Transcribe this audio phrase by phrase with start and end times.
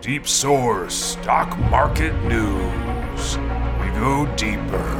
[0.00, 3.36] Deep Source Stock Market News.
[3.36, 4.96] We go deeper.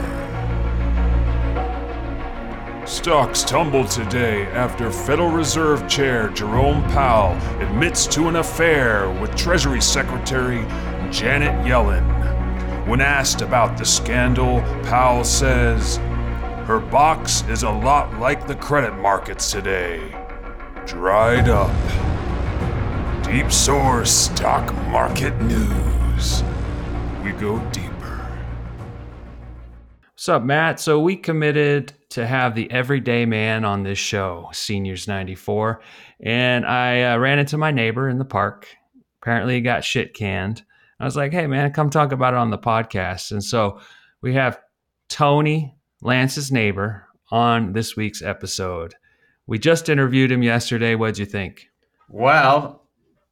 [2.85, 9.81] Stocks tumbled today after Federal Reserve Chair Jerome Powell admits to an affair with Treasury
[9.81, 10.67] Secretary
[11.11, 12.07] Janet Yellen.
[12.87, 15.97] When asked about the scandal, Powell says,
[16.67, 20.15] Her box is a lot like the credit markets today
[20.87, 21.71] dried up.
[23.31, 26.43] Deep Source Stock Market News.
[27.23, 28.29] We go deeper.
[30.15, 30.81] What's up, Matt?
[30.81, 35.81] So we committed to have the everyday man on this show, Seniors 94.
[36.19, 38.67] And I uh, ran into my neighbor in the park.
[39.23, 40.65] Apparently, he got shit canned.
[40.99, 43.31] I was like, hey, man, come talk about it on the podcast.
[43.31, 43.79] And so
[44.23, 44.59] we have
[45.09, 48.97] Tony, Lance's neighbor, on this week's episode.
[49.47, 50.97] We just interviewed him yesterday.
[50.97, 51.69] What'd you think?
[52.09, 52.80] Well,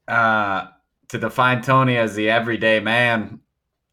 [0.09, 0.69] uh,
[1.09, 3.41] to define Tony as the everyday man,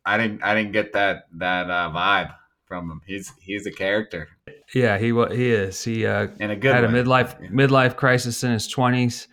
[0.05, 2.33] I didn't I didn't get that that uh, vibe
[2.65, 3.01] from him.
[3.05, 4.27] He's he's a character.
[4.73, 5.83] Yeah, he he is.
[5.83, 6.99] He uh, in a good had way.
[6.99, 9.27] a midlife midlife crisis in his twenties,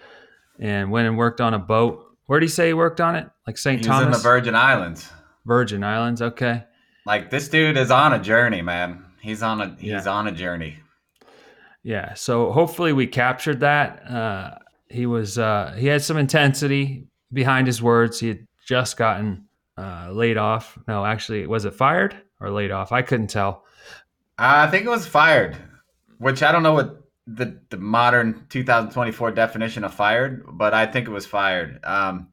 [0.58, 2.04] and went and worked on a boat.
[2.26, 3.28] Where did he say he worked on it?
[3.46, 3.82] Like St.
[3.82, 5.10] Thomas, in the Virgin Islands.
[5.44, 6.22] Virgin Islands.
[6.22, 6.64] Okay.
[7.04, 9.04] Like this dude is on a journey, man.
[9.20, 10.08] He's on a he's Yeah.
[10.08, 10.78] on a journey.
[11.82, 12.14] Yeah.
[12.14, 14.08] So hopefully we captured that.
[14.08, 14.54] Uh,
[14.92, 18.20] he was uh, he had some intensity behind his words.
[18.20, 20.78] He had just gotten uh, laid off.
[20.86, 22.92] No, actually, was it fired or laid off?
[22.92, 23.64] I couldn't tell.
[24.38, 25.56] Uh, I think it was fired,
[26.18, 31.08] which I don't know what the the modern 2024 definition of fired, but I think
[31.08, 31.80] it was fired.
[31.84, 32.28] Um,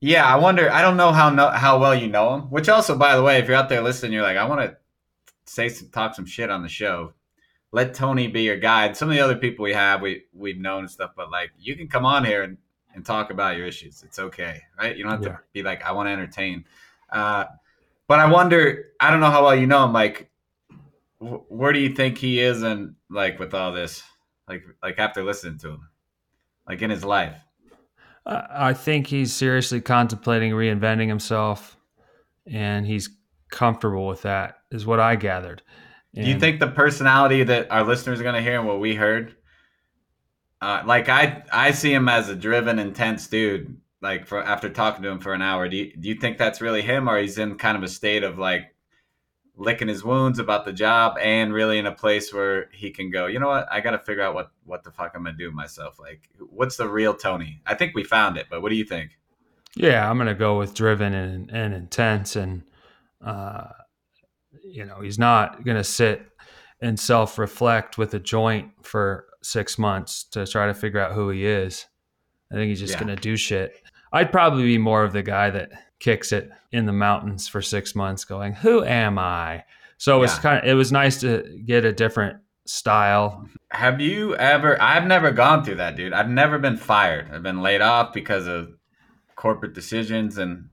[0.00, 0.70] yeah, I wonder.
[0.70, 2.40] I don't know how how well you know him.
[2.50, 4.76] Which also, by the way, if you're out there listening, you're like, I want to
[5.46, 7.12] say some talk some shit on the show.
[7.72, 8.96] Let Tony be your guide.
[8.96, 11.74] Some of the other people we have, we we've known and stuff, but like you
[11.74, 12.58] can come on here and,
[12.94, 14.02] and talk about your issues.
[14.02, 14.94] It's okay, right?
[14.96, 15.28] You don't have Yeah.
[15.36, 16.64] to be like, I want to entertain.
[17.10, 17.44] Uh,
[18.08, 18.90] but I wonder.
[19.00, 19.92] I don't know how well you know him.
[19.94, 20.30] Like,
[21.18, 24.02] wh- where do you think he is and like with all this
[24.48, 25.88] like like after listening to him
[26.68, 27.36] like in his life
[28.26, 31.76] Uh, I think he's seriously contemplating reinventing himself,
[32.46, 33.08] and he's
[33.50, 34.58] comfortable with that.
[34.70, 35.62] Is what I gathered.
[36.14, 38.94] Do you think the personality that our listeners are going to hear and what we
[38.94, 39.34] heard
[40.60, 45.02] uh, like i i see him as a driven intense dude like for after talking
[45.04, 45.68] to him for an hour.
[45.68, 48.24] Do you, do you think that's really him or he's in kind of a state
[48.24, 48.74] of like
[49.56, 53.26] licking his wounds about the job and really in a place where he can go
[53.26, 53.68] you know what?
[53.70, 55.98] I gotta figure out what what the fuck i'm gonna do myself.
[55.98, 57.62] Like what's the real tony?
[57.64, 59.12] I think we found it but what do you think?
[59.76, 62.62] Yeah, I'm gonna go with driven and, and intense, and
[63.24, 63.68] uh,
[64.72, 66.22] you know he's not gonna sit
[66.80, 71.30] and self reflect with a joint for six months to try to figure out who
[71.30, 71.86] he is.
[72.50, 73.00] I think he's just Yeah.
[73.00, 73.82] gonna do shit.
[74.12, 77.94] I'd probably be more of the guy that kicks it in the mountains for six
[77.94, 79.64] months, going, "Who am I?"
[79.96, 80.42] So it's Yeah.
[80.42, 83.48] kind of it was nice to get a different style.
[83.70, 84.80] Have you ever?
[84.80, 86.12] I've never gone through that, dude.
[86.12, 87.30] I've never been fired.
[87.32, 88.74] I've been laid off because of
[89.36, 90.68] corporate decisions, and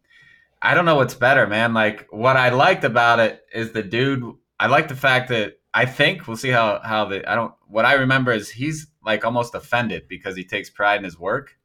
[0.62, 1.74] I don't know what's better, man.
[1.74, 4.24] Like what I liked about it is the dude.
[4.60, 7.54] I like the fact that I think we'll see how how the I don't.
[7.68, 11.58] What I remember is he's like almost offended because he takes pride in his work,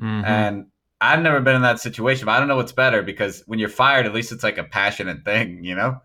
[0.00, 0.24] Mhm.
[0.24, 0.66] and
[1.02, 2.26] I've never been in that situation.
[2.26, 4.64] But I don't know what's better because when you're fired, at least it's like a
[4.64, 6.00] passionate thing, you know.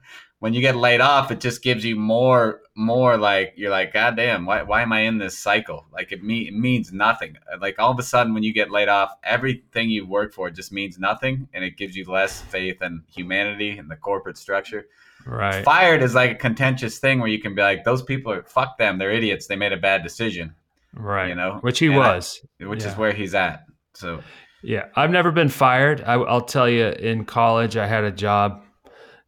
[0.46, 4.16] When you get laid off, it just gives you more, more like you're like, God
[4.16, 5.88] damn, why, why am I in this cycle?
[5.92, 7.36] Like it, me, it means nothing.
[7.60, 10.72] Like all of a sudden, when you get laid off, everything you work for just
[10.72, 14.86] means nothing, and it gives you less faith in humanity and the corporate structure.
[15.26, 15.66] right.
[15.66, 18.78] Fired is like a contentious thing where you can be like, those people are fuck
[18.78, 20.54] them, they're idiots, they made a bad decision,
[20.94, 21.30] Right.
[21.30, 22.46] you know, Which he And I- was.
[22.60, 23.66] which is where he's at.
[23.96, 24.22] So
[24.62, 26.04] Yeah, I've never been fired.
[26.06, 28.62] I, I'll tell you, in college, I had a job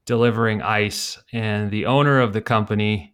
[0.07, 3.13] delivering ice, and the owner of the company,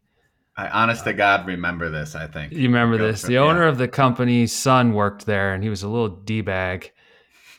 [0.55, 2.15] I, honest to God, remember this.
[2.15, 3.39] I think you remember Go this, the yeah.
[3.39, 6.91] owner of the company's son worked there, and he was a little d bag.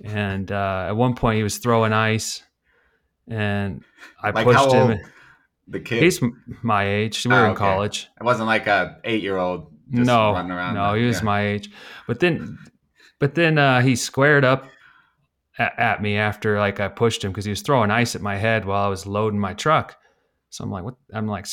[0.03, 2.43] And uh, at one point, he was throwing ice,
[3.29, 3.83] and
[4.23, 4.91] I Like pushed him.
[4.93, 5.01] old?
[5.67, 6.03] the kid.
[6.03, 6.21] He's
[6.63, 7.27] my age.
[7.27, 8.09] We Oh, were in college.
[8.21, 10.75] It wasn't like a eight year old just no, running around.
[10.75, 11.25] no, he was Yeah.
[11.25, 11.71] my age.
[12.07, 12.59] But then,
[13.19, 14.67] but then uh, he squared up
[15.59, 18.37] at, at me after like I pushed him because he was throwing ice at my
[18.37, 19.97] head while I was loading my truck.
[20.51, 20.95] So I'm like, what?
[21.13, 21.47] I'm like,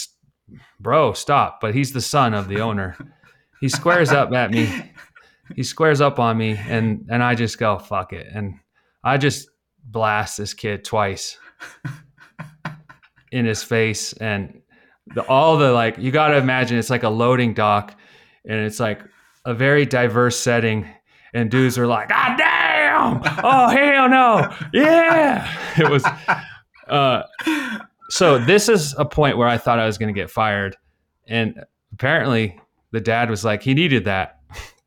[0.79, 1.59] bro, stop.
[1.61, 2.97] But he's the son of the owner.
[3.61, 4.91] he squares up at me.
[5.55, 8.59] He squares up on me, and and I just go fuck it, and
[9.03, 9.49] I just
[9.83, 11.37] blast this kid twice
[13.31, 14.61] in his face, and
[15.07, 17.95] the, all the like you got to imagine it's like a loading dock,
[18.47, 19.01] and it's like
[19.45, 20.87] a very diverse setting,
[21.33, 22.50] and dudes are like, God damn,
[23.01, 23.21] damn!
[23.43, 24.55] Oh hell no!
[24.73, 26.05] Yeah, it was.
[26.87, 27.23] Uh,
[28.09, 30.75] so this is a point where I thought I was going to get fired,
[31.27, 31.63] and
[31.93, 32.59] apparently
[32.91, 34.39] the dad was like, he needed that,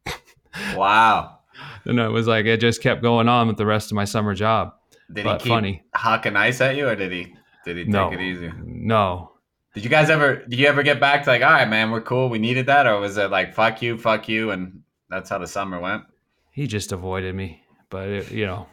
[0.76, 1.38] Wow.
[1.84, 4.34] and it was like it just kept going on with the rest of my summer
[4.34, 4.74] job.
[5.12, 5.84] Did But he keep funny.
[5.94, 7.34] hawking ice at you, or did he
[7.64, 8.50] did he take No, it easy?
[8.64, 9.32] no,
[9.74, 10.36] Did you guys ever?
[10.48, 12.86] Did you ever get back to like, all right, man, we're cool, we needed that,
[12.86, 16.04] or was it like, fuck you, fuck you, and that's how the summer went?
[16.50, 17.63] he just avoided me.
[17.90, 18.66] But it, you know,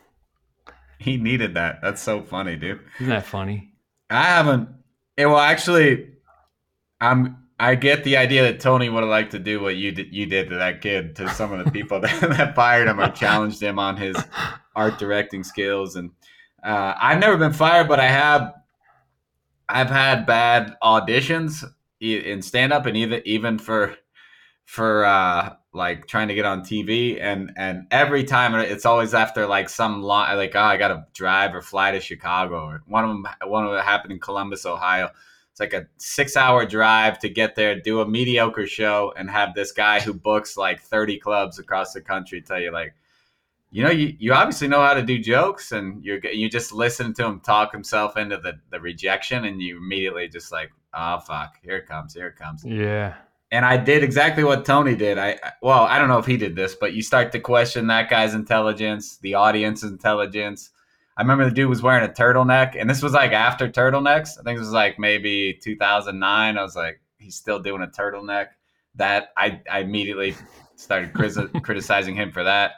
[1.00, 1.80] He needed that.
[1.82, 2.80] That's so funny, dude.
[3.00, 3.74] isn't that funny?
[4.10, 4.70] I haven't.
[5.18, 6.10] It well, actually,
[7.00, 7.38] I'm.
[7.60, 10.12] I get the idea that Tony would have liked to do what you did.
[10.12, 13.10] You did to that kid, to some of the people that, that fired him or
[13.12, 14.18] challenged him on his
[14.76, 15.96] art directing skills.
[15.96, 16.12] And
[16.64, 18.54] uh, I've never been fired, but I have.
[19.70, 21.64] I've had bad auditions
[22.02, 23.96] in stand up, and even even for
[24.66, 29.48] for uh like trying to get on TV and and every time it's always after
[29.48, 33.06] like some long like oh I got to drive or fly to Chicago or one
[33.06, 35.10] of them one of them happened in Columbus Ohio.
[35.52, 39.54] It's like a 6 hour drive to get there do a mediocre show and have
[39.54, 42.94] this guy who books like 30 clubs across the country tell you like
[43.70, 47.14] you know you, you obviously know how to do jokes and you're you just listen
[47.14, 51.56] to him talk himself into the the rejection and you immediately just like oh fuck
[51.64, 52.66] here it comes here it comes.
[52.66, 53.16] Yeah,
[53.52, 55.18] and I did exactly what Tony did.
[55.18, 58.10] I well, I don't know if he did this, but you start to question that
[58.10, 60.70] guy's intelligence, the audience's intelligence.
[61.18, 64.40] I remember the dude was wearing a turtleneck, and this was like after turtlenecks.
[64.40, 66.58] I think this was like maybe 2009.
[66.58, 68.48] I was like, he's still doing a turtleneck.
[68.96, 70.36] That I I immediately
[70.76, 72.72] started criti- criticizing him for that.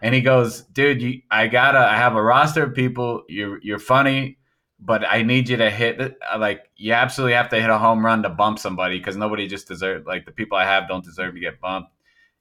[0.00, 3.24] And he goes, dude, you, I gotta, I have a roster of people.
[3.28, 4.38] You're you're funny
[4.84, 6.18] but I need you to hit it.
[6.32, 9.46] uh, Like you absolutely have to hit a home run to bump somebody because nobody
[9.46, 11.90] just deserve like the people I have don't deserve to get bumped.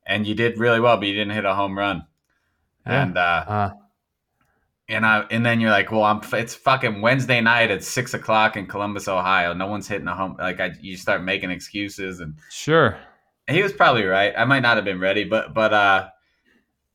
[0.06, 2.06] And you did really well, but you didn't hit a home run.
[2.86, 3.04] Yeah.
[3.04, 3.74] And uh, uh,
[4.90, 8.58] and I and then you're like, well, I'm it's fucking Wednesday night at six o'clock
[8.58, 9.54] in Columbus, Ohio.
[9.54, 10.36] No one's hitting a home.
[10.38, 12.98] Like I, you start making excuses, and sure.
[13.48, 14.34] he was probably right.
[14.38, 16.10] I might not have been ready, but but uh,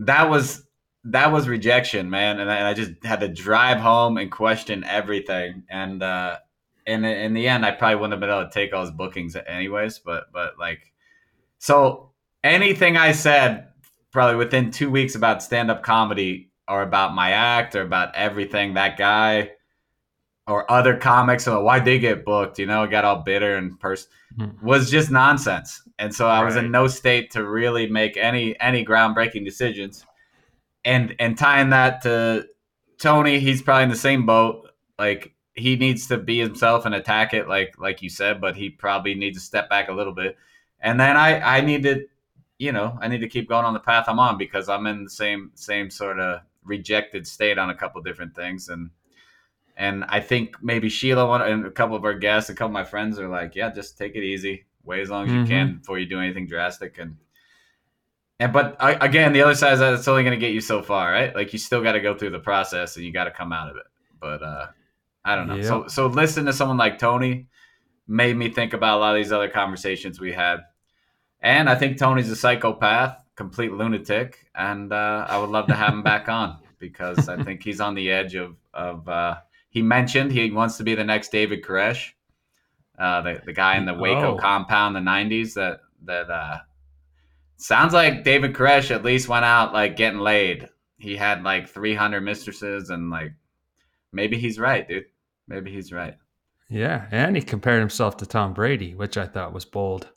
[0.00, 0.64] that was
[1.10, 2.40] that was rejection, man.
[2.40, 5.64] And I, and I just had to drive home and question everything.
[5.70, 6.38] And uh,
[6.86, 9.36] and in the end, I probably wouldn't have been able to take all his bookings
[9.36, 9.98] anyways.
[9.98, 10.92] But but like,
[11.58, 12.10] so
[12.44, 13.68] anything I said
[14.12, 18.74] probably within two weeks about stand up comedy or about my act or about everything
[18.74, 19.50] that guy
[20.46, 24.08] or other comics or why they get booked, you know, got all bitter and pers-
[24.38, 24.62] Mhm.
[24.62, 25.82] was just nonsense.
[25.98, 26.64] And so I was Right.
[26.64, 30.06] in no state to really make any any groundbreaking decisions.
[30.84, 32.46] And and tying that to
[32.98, 34.70] Tony, he's probably in the same boat.
[34.98, 38.70] Like he needs to be himself and attack it like like you said, but he
[38.70, 40.36] probably needs to step back a little bit.
[40.80, 42.06] And then I I need to
[42.58, 45.04] you know, I need to keep going on the path I'm on because I'm in
[45.04, 48.90] the same same sort of rejected state on a couple different things and
[49.76, 52.72] and I think maybe Sheila one and a couple of our guests, a couple of
[52.72, 55.40] my friends are like, yeah, just take it easy, wait as long as Mhm.
[55.42, 57.16] you can before you do anything drastic and
[58.40, 60.60] and but I, again, the other side is that it's only going to get you
[60.60, 61.34] so far, right?
[61.34, 63.70] Like you still got to go through the process and you got to come out
[63.70, 63.86] of it.
[64.20, 64.66] But uh
[65.24, 65.56] I don't know.
[65.56, 65.62] Yeah.
[65.64, 67.46] So so listen to someone like Tony
[68.06, 70.60] made me think about a lot of these other conversations we had.
[71.40, 75.92] And I think Tony's a psychopath, complete lunatic, and uh, I would love to have
[75.92, 79.08] him back on because I think he's on the edge of of.
[79.08, 79.36] Uh,
[79.70, 82.12] he mentioned he wants to be the next David Koresh,
[82.98, 84.36] uh, the the guy in the Waco Oh.
[84.38, 85.54] compound in the '90s.
[85.54, 86.58] That that uh,
[87.58, 90.68] sounds like David Koresh at least went out like getting laid.
[90.96, 93.32] He had like 300 mistresses, and like
[94.12, 95.04] maybe he's right, dude.
[95.46, 96.16] Maybe he's right.
[96.68, 100.08] Yeah, and he compared himself to Tom Brady, which I thought was bold.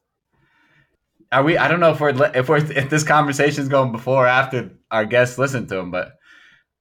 [1.32, 1.58] Are we?
[1.58, 5.06] I don't know if we're if we're if this conversation's going before or after our
[5.06, 6.14] guests listen to him, but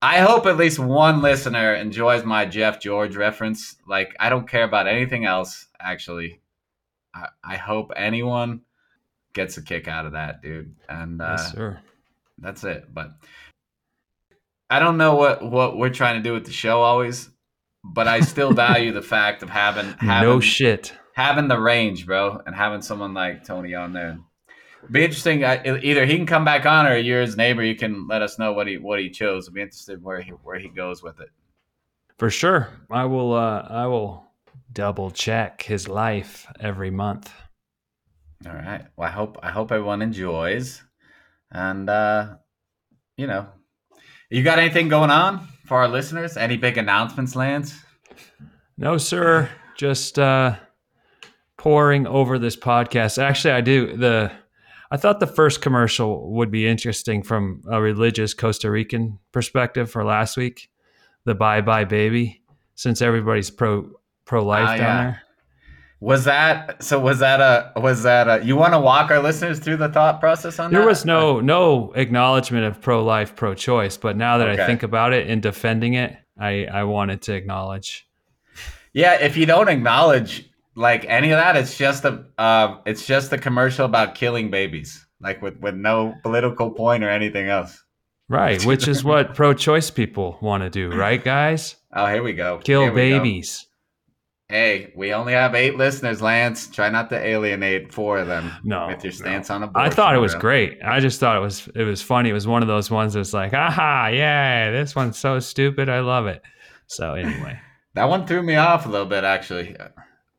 [0.01, 3.77] I hope at least one listener enjoys my Jeff George reference.
[3.87, 5.67] Like I don't care about anything else.
[5.79, 6.41] Actually,
[7.13, 8.61] I, I hope anyone
[9.33, 10.75] gets a kick out of that, dude.
[10.89, 11.55] And uh, yes,
[12.37, 12.93] that's it.
[12.93, 13.11] But
[14.69, 17.29] I don't know what what we're trying to do with the show always,
[17.83, 20.93] but I still value the fact of having having No shit.
[21.13, 24.17] having the range, bro, and having someone like Tony on there.
[24.89, 25.43] Be interesting.
[25.43, 27.63] uh, Either he can come back on, or you're his neighbor.
[27.63, 29.47] You can let us know what he what he chose.
[29.47, 31.29] I'll be interested where he where he goes with it.
[32.17, 32.69] For sure.
[32.89, 34.25] I will uh I will
[34.73, 37.31] double check his life every month.
[38.47, 38.85] All right.
[38.97, 40.83] Well, I hope I hope everyone enjoys,
[41.51, 42.35] and uh,
[43.17, 43.47] you know,
[44.29, 46.37] you got anything going on for our listeners?
[46.37, 47.77] Any big announcements, Lance?
[48.77, 49.49] No, sir.
[49.77, 50.55] Just uh
[51.57, 53.21] pouring over this podcast.
[53.21, 53.95] Actually, I do.
[53.95, 54.31] The
[54.89, 60.03] I thought the first commercial would be interesting from a religious Costa Rican perspective for
[60.03, 60.69] last week,
[61.25, 62.41] the Bye Bye Baby,
[62.75, 63.91] since everybody's pro
[64.25, 65.03] pro life Ah, down yeah.
[65.03, 65.21] there.
[66.01, 66.99] Was that so?
[66.99, 67.79] Was that a?
[67.79, 68.43] Was that a?
[68.43, 70.77] You want to walk our listeners through the thought process on that?
[70.79, 74.63] There was no no acknowledgement of pro life, pro choice, but now that Okay.
[74.63, 78.07] I think about it and defending it, I I wanted to acknowledge.
[78.93, 83.31] Yeah, if you don't acknowledge like any of that, it's just a uh, it's just
[83.31, 87.79] a commercial about killing babies, like with with no political point or anything else.
[88.27, 91.75] Right, which is what pro choice people want to do, right, guys?
[91.93, 92.57] Oh, here we go.
[92.63, 93.67] Kill Here babies.
[94.51, 96.67] Hey, we only have eight listeners, Lance.
[96.67, 99.17] Try not to alienate four of them No, with your no.
[99.17, 99.87] stance on a board.
[99.87, 100.41] I thought it was bro.
[100.41, 100.77] great.
[100.83, 102.29] I just thought it was it was funny.
[102.29, 105.87] It was one of those ones that's like, aha, yeah, this one's so stupid.
[105.87, 106.41] I love it.
[106.87, 107.57] So anyway,
[107.93, 109.75] That one threw me off a little bit, actually.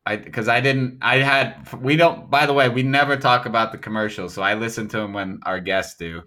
[0.06, 0.98] I because I didn't.
[1.02, 1.72] I had.
[1.80, 2.30] We don't.
[2.30, 5.40] By the way, we never talk about the commercials, so I listen to them when
[5.44, 6.22] our guests do.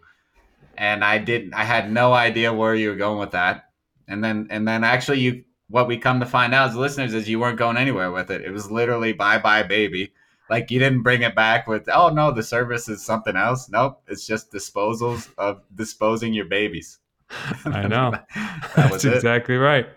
[0.78, 1.54] And I didn't.
[1.54, 3.66] I had no idea where you were going with that.
[4.08, 5.44] And then, and then, actually, you.
[5.70, 8.42] What we come to find out as listeners is you weren't going anywhere with it.
[8.42, 10.14] It was literally "Bye Bye Baby."
[10.50, 14.02] Like you didn't bring it back with, "Oh no, the service is something else." Nope,
[14.08, 17.00] it's just disposals of disposing your babies.
[17.66, 18.12] I know.
[18.12, 19.14] that That's was it.
[19.16, 19.88] exactly right.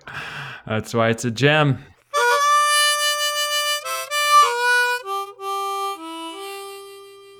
[0.67, 1.85] That's why it's a gem.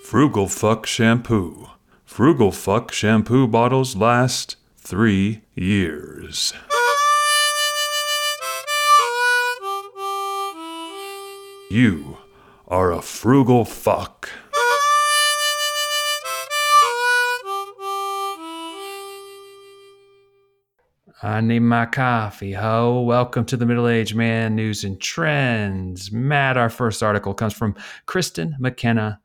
[0.03, 1.69] Frugal Fuck Shampoo.
[2.05, 6.53] Frugal Fuck shampoo bottles last three years.
[11.71, 12.17] You
[12.67, 14.31] are a frugal fuck.
[21.23, 23.03] I need my coffee, ho.
[23.03, 26.11] Welcome to the Middle Age Man News and Trends.
[26.11, 27.75] Matt, our first article comes from
[28.07, 29.21] Kristen McKenna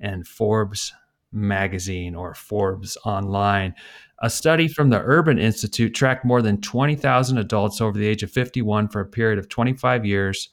[0.00, 0.92] and Forbes
[1.30, 3.76] magazine or Forbes online.
[4.22, 8.32] A study from the Urban Institute tracked more than 20,000 adults over the age of
[8.32, 10.48] 51 for a period of 25 years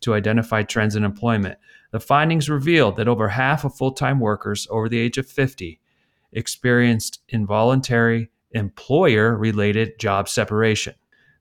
[0.00, 1.58] to identify trends in employment.
[1.90, 5.80] The findings revealed that over half of full time workers over the age of 50
[6.32, 10.94] experienced involuntary employer related job separation.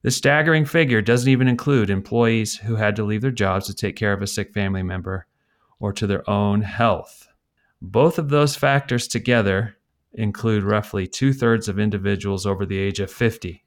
[0.03, 3.95] The staggering figure doesn't even include employees who had to leave their jobs to take
[3.95, 5.27] care of a sick family member
[5.79, 7.27] or to their own health.
[7.81, 9.77] Both of those factors together
[10.13, 13.63] include roughly two thirds of individuals over the age of 50.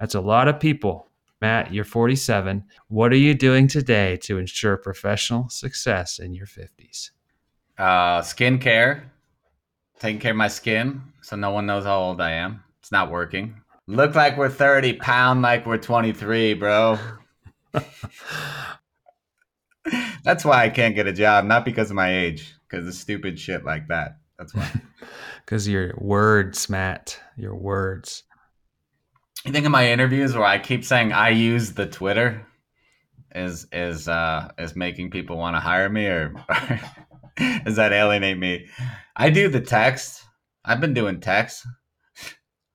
[0.00, 1.07] That's a lot of people.
[1.40, 2.64] Matt, you're 47.
[2.88, 7.10] What are you doing today to ensure professional success in your 50s?
[7.78, 9.02] Uh, skincare,
[10.00, 12.64] taking care of my skin so no one knows how old I am.
[12.80, 13.60] It's not working.
[13.86, 16.98] Look like we're 30, pound like we're 23, bro.
[20.24, 23.38] That's why I can't get a job, not because of my age, because of stupid
[23.38, 24.18] shit like that.
[24.38, 24.70] That's why.
[25.44, 28.24] Because your words, Matt, your words.
[29.44, 32.46] You think of my interviews where I keep saying I use the Twitter
[33.34, 36.34] is is uh is making people want to hire me or
[37.64, 38.66] does that alienate me?
[39.16, 40.24] I do the text.
[40.64, 41.66] I've been doing text.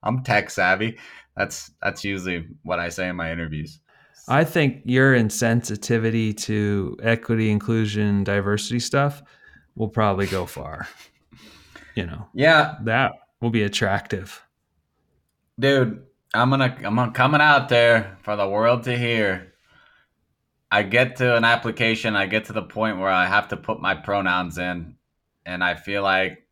[0.04, 0.98] I'm tech savvy.
[1.36, 3.80] That's that's usually what I say in my interviews.
[4.28, 9.22] I think your insensitivity to equity, inclusion, diversity stuff
[9.76, 10.88] will probably go far.
[11.96, 14.42] You know, Yeah, that will be attractive.
[15.60, 19.54] dude, I'm gonna I'm coming out there for the world to hear.
[20.72, 23.80] I get to an application, I get to the point where I have to put
[23.80, 24.96] my pronouns in,
[25.46, 26.48] and I feel like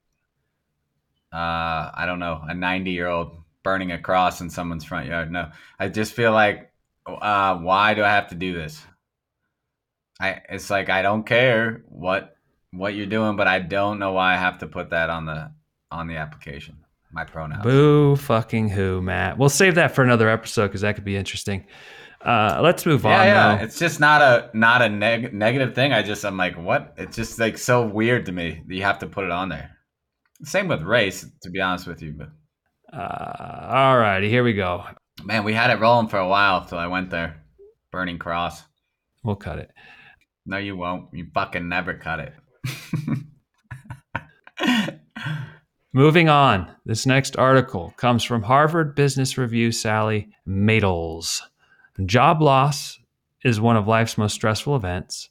[1.34, 5.32] uh I don't know, a 90 year old burning a cross in someone's front yard.
[5.32, 5.52] No.
[5.80, 6.72] I just feel like
[7.08, 8.86] uh why do I have to do this?
[10.20, 12.36] I it's like I don't care what
[12.72, 15.52] what you're doing, but I don't know why I have to put that on the
[15.92, 16.81] on the application.
[17.14, 17.64] My pronouns.
[17.64, 19.38] Boo fucking who, Matt.
[19.38, 21.66] We'll save that for another episode because that could be interesting.
[22.24, 23.26] Uh, let's move yeah, on.
[23.26, 23.56] yeah.
[23.58, 23.64] though.
[23.64, 25.92] It's just not a not a neg- negative thing.
[25.92, 26.94] I just I'm like, what?
[26.98, 29.72] It's just like so weird to me that you have to put it on there.
[30.44, 32.14] Same with race, to be honest with you.
[32.18, 32.30] But
[32.98, 34.84] Uh, all righty, here we go.
[35.24, 37.44] man, we had it rolling for a while till I went there.
[37.92, 38.64] Burning cross.
[39.24, 39.70] We'll cut it.
[40.46, 41.14] No, you won't.
[41.14, 42.34] You fucking never cut it.
[45.94, 51.42] Moving on, this next article comes from Harvard Business Review Sally Maitlis.
[52.06, 52.98] Job loss
[53.44, 55.30] is one of life's most stressful events,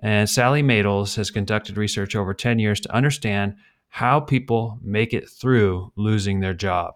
[0.00, 3.56] and Sally Maitlis has conducted research over 10 years to understand
[3.88, 6.94] how people make it through losing their job.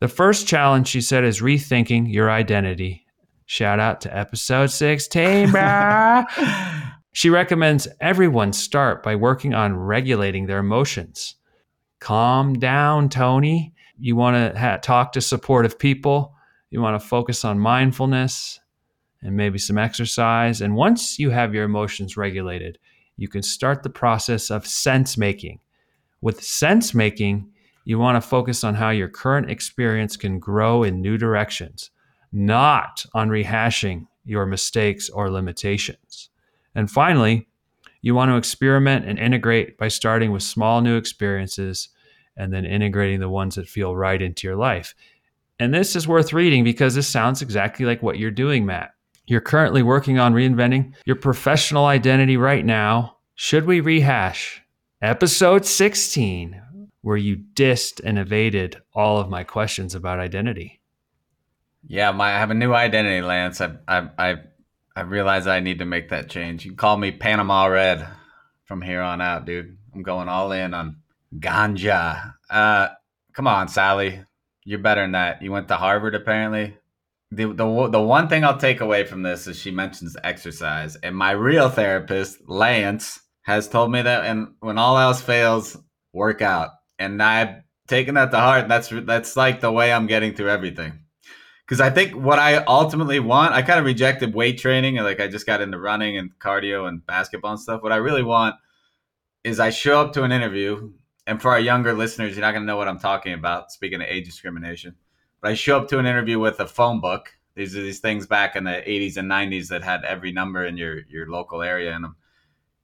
[0.00, 3.06] The first challenge, she said, is rethinking your identity.
[3.46, 6.90] Shout out to episode 16, bruh.
[7.12, 11.36] She recommends everyone start by working on regulating their emotions.
[12.04, 13.72] Calm down, Tony.
[13.98, 16.34] You want to ha- talk to supportive people.
[16.68, 18.60] You want to focus on mindfulness
[19.22, 20.60] and maybe some exercise.
[20.60, 22.78] And once you have your emotions regulated,
[23.16, 25.60] you can start the process of sense making.
[26.20, 27.50] With sense making,
[27.86, 31.90] you want to focus on how your current experience can grow in new directions,
[32.30, 36.28] not on rehashing your mistakes or limitations.
[36.74, 37.48] And finally,
[38.02, 41.88] you want to experiment and integrate by starting with small new experiences
[42.36, 44.94] and then integrating the ones that feel right into your life.
[45.58, 48.94] And this is worth reading because this sounds exactly like what you're doing, Matt.
[49.26, 53.18] You're currently working on reinventing your professional identity right now.
[53.36, 54.62] Should we rehash
[55.00, 56.60] episode 16,
[57.02, 60.80] where you dissed and evaded all of my questions about identity?
[61.86, 63.60] Yeah, my, I have a new identity, Lance.
[63.60, 64.36] I, I, I,
[64.96, 66.64] I realize I need to make that change.
[66.64, 68.06] You can call me Panama Red
[68.64, 69.76] from here on out, dude.
[69.94, 70.96] I'm going all in on
[71.38, 72.34] ganja.
[72.50, 72.88] Uh,
[73.32, 74.20] come on, Sally.
[74.64, 75.42] You're better than that.
[75.42, 76.76] You went to Harvard, apparently.
[77.30, 80.96] The, the, the one thing I'll take away from this is she mentions exercise.
[80.96, 85.76] And my real therapist, Lance, has told me that and when all else fails,
[86.12, 86.70] work out.
[86.98, 88.68] And I've taken that to heart.
[88.68, 91.00] That's that's like the way I'm getting through everything.
[91.66, 94.96] Because I think what I ultimately want, I kind of rejected weight training.
[94.96, 97.82] And like I just got into running and cardio and basketball and stuff.
[97.82, 98.56] What I really want
[99.42, 100.92] is I show up to an interview
[101.26, 103.72] and for our younger listeners, you're not going to know what I'm talking about.
[103.72, 104.94] Speaking of age discrimination,
[105.40, 107.34] but I show up to an interview with a phone book.
[107.54, 110.76] These are these things back in the 80s and 90s that had every number in
[110.76, 112.16] your your local area in them,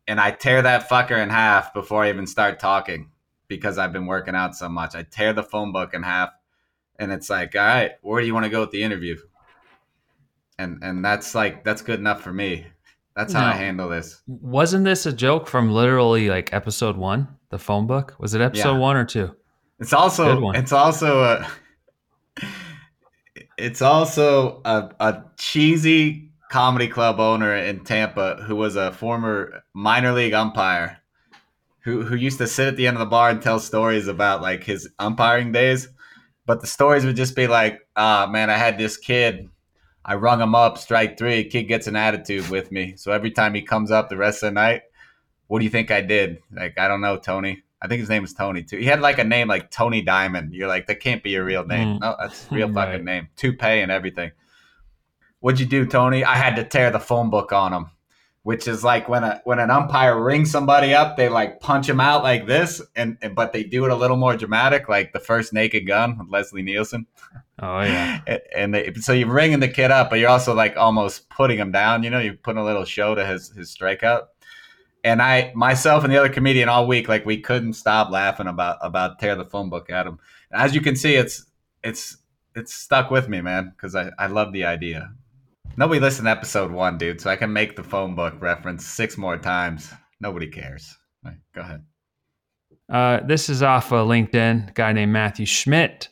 [0.07, 3.11] and I tear that fucker in half before I even start talking
[3.49, 4.95] because I've been working out so much.
[4.95, 6.31] I tear the phone book in half,
[6.99, 9.17] and it's like, all right, where do you want to go with the interview?
[10.59, 12.67] And and that's like that's good enough for me.
[13.21, 13.49] That's how no.
[13.49, 14.23] I handle this.
[14.27, 17.29] Wasn't this a joke from literally like episode one?
[17.51, 18.79] The phone book was it episode yeah.
[18.79, 19.35] one or two?
[19.79, 21.51] It's also it's also a
[23.59, 30.13] it's also a, a cheesy comedy club owner in Tampa who was a former minor
[30.13, 30.97] league umpire
[31.81, 34.41] who who used to sit at the end of the bar and tell stories about
[34.41, 35.89] like his umpiring days.
[36.47, 39.47] But the stories would just be like, ah man, I had this kid.
[40.05, 41.45] I rung him up, strike three.
[41.45, 42.95] Kid gets an attitude with me.
[42.97, 44.83] So every time he comes up the rest of the night,
[45.47, 46.39] what do you think I did?
[46.53, 47.63] Like, I don't know, Tony.
[47.83, 48.77] I think his name was Tony too.
[48.79, 50.55] He had like a name like Tony Diamond.
[50.55, 51.97] You're like, that can't be your real name.
[51.97, 52.01] Mm.
[52.01, 52.91] No, that's real right.
[52.91, 53.29] fucking name.
[53.37, 54.33] Toupee and everything.
[55.41, 56.23] What'd you do, Tony?
[56.23, 57.87] I had to tear the phone book on him,
[58.43, 62.01] which is like when a when an umpire rings somebody up, they like punch him
[62.01, 65.21] out like this, and, and but they do it a little more dramatic, like the
[65.21, 67.07] first Naked Gun with Leslie Nielsen.
[67.61, 68.21] Oh yeah.
[68.57, 71.73] and they, so you're ringing the kid up, but you're also like almost putting him
[71.73, 72.03] down.
[72.03, 74.29] You know, you're putting a little show to his his strikeout
[75.05, 78.79] and I myself and the other comedian all week, like we couldn't stop laughing about
[78.83, 80.19] about tear the phone book at him.
[80.53, 81.47] as you can see, it's
[81.83, 82.19] it's
[82.55, 85.13] it's stuck with me, man, because I I love the idea.
[85.77, 89.17] Nobody listened to episode one, dude, so I can make the phone book reference six
[89.17, 89.93] more times.
[90.21, 90.97] Nobody cares.
[91.25, 91.85] Right, go ahead.
[92.89, 94.75] Uh, this is off of LinkedIn.
[94.75, 96.09] Guy named Matthew Schmidt.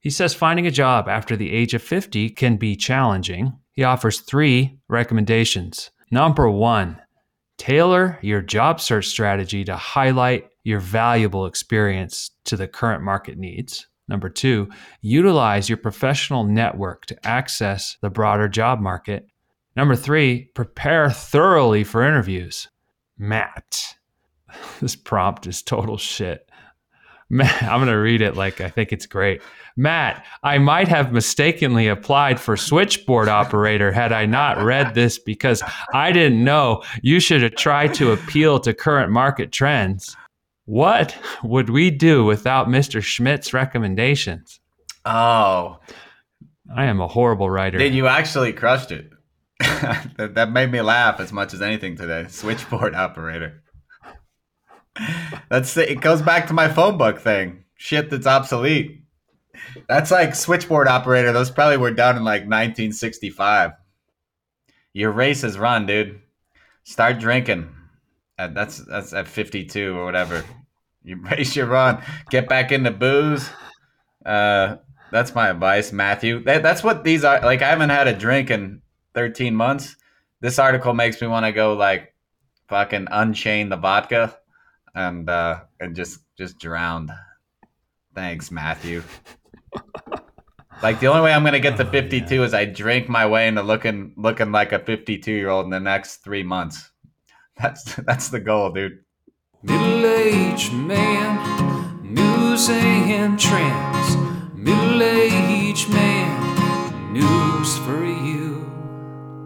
[0.00, 3.52] He says finding a job after the age of 50 can be challenging.
[3.70, 5.90] He offers three recommendations.
[6.10, 7.00] Number one,
[7.62, 13.86] Tailor your job search strategy to highlight your valuable experience to the current market needs.
[14.12, 14.68] Number two,
[15.00, 19.26] utilize your professional network to access the broader job market.
[19.74, 22.68] Number three, prepare thoroughly for interviews.
[23.16, 23.96] Matt,
[24.82, 26.46] this prompt is total shit.
[27.30, 29.40] Matt, I'm going to read it like I think it's great.
[29.78, 35.62] Matt, I might have mistakenly applied for switchboard operator had I not read this because
[35.94, 40.14] I didn't know you should have tried to appeal to current market trends.
[40.64, 43.02] What would we do without Mr.
[43.02, 44.60] Schmidt's recommendations?
[45.04, 45.80] Oh,
[46.74, 47.78] I am a horrible writer.
[47.78, 49.10] Did you actually crushed it?
[50.16, 52.26] that, that made me laugh as much as anything today.
[52.28, 53.62] Switchboard operator.
[55.48, 57.64] That's it goes back to my phone book thing.
[57.76, 59.02] Shit that's obsolete.
[59.88, 61.32] That's like switchboard operator.
[61.32, 63.72] Those probably were done in like 1965.
[64.92, 66.20] Your race is run, dude.
[66.84, 67.70] Start drinking.
[68.48, 70.44] That's that's at 52 or whatever.
[71.04, 72.02] You race your run.
[72.30, 73.48] Get back into booze.
[74.24, 74.76] Uh,
[75.10, 76.42] that's my advice, Matthew.
[76.44, 77.40] That, that's what these are.
[77.40, 78.80] Like I haven't had a drink in
[79.14, 79.96] 13 months.
[80.40, 82.14] This article makes me want to go like
[82.68, 84.36] fucking unchain the vodka
[84.94, 87.10] and uh, and just just drowned.
[88.14, 89.02] Thanks, Matthew.
[90.82, 92.42] like the only way I'm gonna get to 52 yeah.
[92.42, 95.80] is I drink my way into looking looking like a 52 year old in the
[95.80, 96.91] next three months.
[97.60, 99.00] That's that's the goal, dude.
[99.62, 104.16] Middle-aged man, news and trends.
[104.54, 108.66] Middle-aged man, news for you.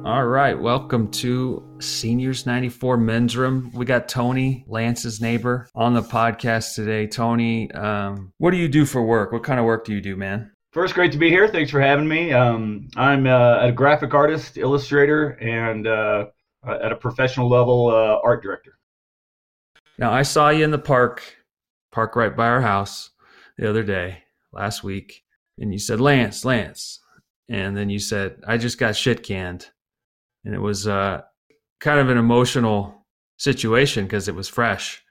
[0.05, 3.73] All right, welcome to Seniors 94 Men's Room.
[3.75, 7.09] We got Tony, Lance's neighbor, on the podcast today.
[7.09, 9.33] Tony, um, what do you do for work?
[9.33, 10.53] What kind of work do you do, man?
[10.73, 11.49] First, great to be here.
[11.49, 12.33] Thanks for having me.
[12.33, 16.27] Um, I'm uh, a graphic artist, illustrator, and uh,
[16.67, 18.79] at a professional level, uh, art director.
[19.99, 21.23] Now, I saw you in the park,
[21.93, 23.11] park right by our house,
[23.57, 25.25] the other day, last week,
[25.59, 27.01] and you said, "Lance, Lance,"
[27.49, 29.71] and then you said, "I just got shit canned,"
[30.45, 31.23] and it was uh,
[31.81, 33.07] kind of an emotional
[33.39, 35.03] situation because it was fresh.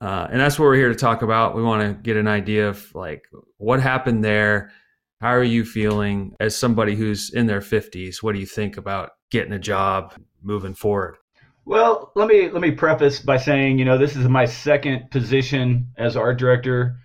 [0.00, 1.54] Uh, and that's what we're here to talk about.
[1.54, 3.24] We want to get an idea of like
[3.58, 4.72] what happened there
[5.24, 8.22] how are you feeling as somebody who's in their 50s?
[8.22, 10.12] What do you think about getting a job
[10.44, 11.16] moving forward?
[11.64, 15.88] Well, let me let me preface by saying, you know, this is my second position
[15.96, 16.98] as art director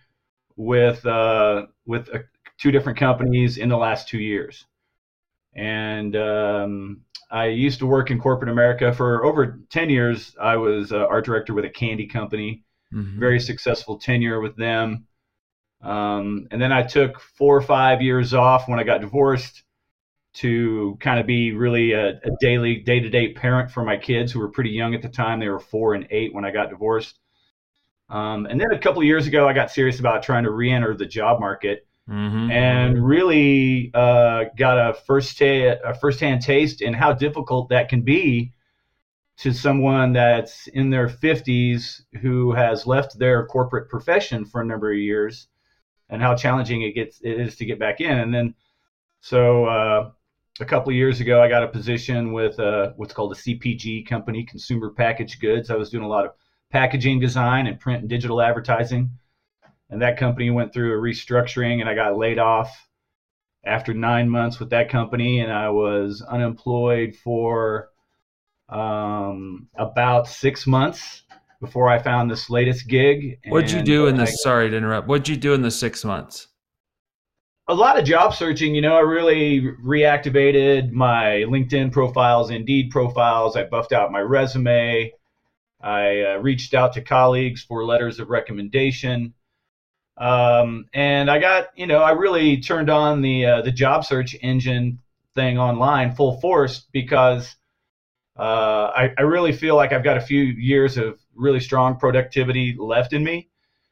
[0.58, 2.20] with uh, with uh,
[2.60, 4.66] two different companies in the last two years,
[5.56, 10.36] and um, I used to work in corporate America for over ten years.
[10.40, 13.18] I was uh, art director with a candy company, mm-hmm.
[13.18, 15.08] very successful tenure with them.
[15.82, 19.64] Um, and then I took four or five years off when I got divorced
[20.32, 24.32] to kind of be really a, a daily, day to day parent for my kids
[24.32, 25.40] who were pretty young at the time.
[25.40, 27.20] They were four and eight when I got divorced.
[28.10, 30.72] Um, and then a couple of years ago, I got serious about trying to re
[30.72, 31.86] enter the job market.
[32.10, 32.50] Mm-hmm.
[32.50, 38.02] And really uh, got a first ta- a firsthand taste in how difficult that can
[38.02, 38.52] be
[39.38, 44.92] to someone that's in their 50s who has left their corporate profession for a number
[44.92, 45.48] of years
[46.10, 48.18] and how challenging it gets it is to get back in.
[48.18, 48.56] And then,
[49.22, 50.12] so uh,
[50.62, 54.08] a couple of years ago, I got a position with uh, what's called a CPG
[54.08, 55.70] company, Consumer Packaged Goods.
[55.70, 56.32] I was doing a lot of
[56.72, 59.12] packaging design and print and digital advertising.
[59.90, 62.88] And that company went through a restructuring, and I got laid off
[63.66, 67.90] after nine months with that company, and I was unemployed for
[68.70, 71.24] um, about six months
[71.60, 73.40] before I found this latest gig.
[73.48, 74.24] What'd you do in the?
[74.24, 75.08] I, sorry to interrupt.
[75.08, 76.48] What'd you do in the six months?
[77.70, 78.74] A lot of job searching.
[78.74, 83.56] You know, I really reactivated my LinkedIn profiles, Indeed profiles.
[83.56, 85.14] I buffed out my resume.
[85.80, 89.36] I uh, reached out to colleagues for letters of recommendation.
[90.18, 94.36] Um, and I got, you know, I really turned on the uh, the job search
[94.42, 94.98] engine
[95.36, 97.56] thing online full force because
[98.36, 102.76] uh, I, I really feel like I've got a few years of really strong productivity
[102.80, 103.50] left in me.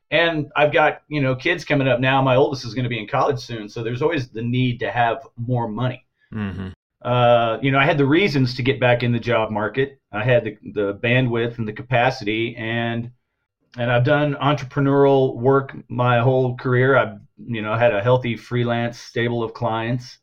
[0.09, 2.21] And I've got, you know, kids coming up now.
[2.21, 3.67] My oldest is going to be in college soon.
[3.67, 6.05] So there's always the need to have more money.
[6.33, 6.69] Mm-hmm.
[7.01, 9.99] Uh, you know, I had the reasons to get back in the job market.
[10.11, 13.11] I had the, the bandwidth and the capacity and,
[13.77, 16.97] and I've done entrepreneurial work my whole career.
[16.97, 20.17] I've, you know, had a healthy freelance stable of clients,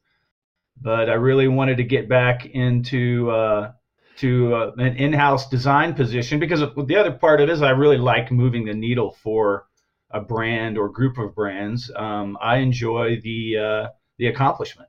[0.80, 3.72] but I really wanted to get back into, uh,
[4.16, 7.98] to uh, an in-house design position because the other part of it is I really
[7.98, 9.66] like moving the needle for
[10.14, 11.90] a brand or group of brands.
[11.96, 14.88] Um, I enjoy the uh, the accomplishment.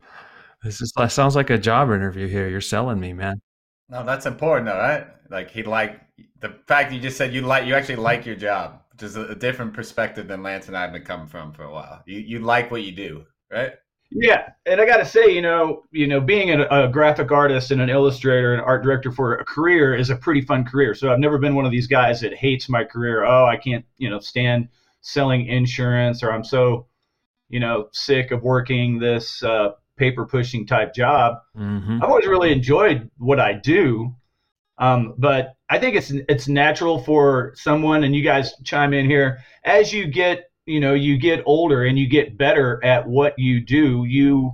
[0.63, 2.47] This is that sounds like a job interview here.
[2.47, 3.41] You're selling me, man.
[3.89, 5.07] No, that's important though, right?
[5.29, 5.99] Like he like
[6.39, 9.25] the fact you just said you like you actually like your job, which is a,
[9.27, 12.03] a different perspective than Lance and I have been coming from for a while.
[12.05, 13.73] You you like what you do, right?
[14.11, 17.71] Yeah, and I got to say, you know, you know, being a, a, graphic artist
[17.71, 20.93] and an illustrator and art director for a career is a pretty fun career.
[20.93, 23.25] So I've never been one of these guys that hates my career.
[23.25, 24.69] Oh, I can't, you know, stand
[25.05, 26.87] selling insurance, or I'm so,
[27.49, 31.35] you know, sick of working this uh, paper pushing type job.
[31.57, 31.99] Mm-hmm.
[32.01, 34.15] I've always really enjoyed what I do,
[34.79, 39.43] um, but I think it's it's natural for someone, and you guys chime in here
[39.63, 43.61] as you get you know you get older and you get better at what you
[43.61, 44.51] do you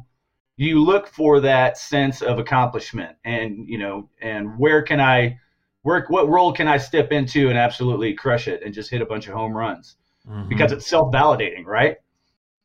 [0.58, 5.38] you look for that sense of accomplishment and you know and where can i
[5.84, 9.06] work what role can i step into and absolutely crush it and just hit a
[9.06, 9.96] bunch of home runs
[10.28, 10.48] mm-hmm.
[10.50, 11.98] because it's self-validating right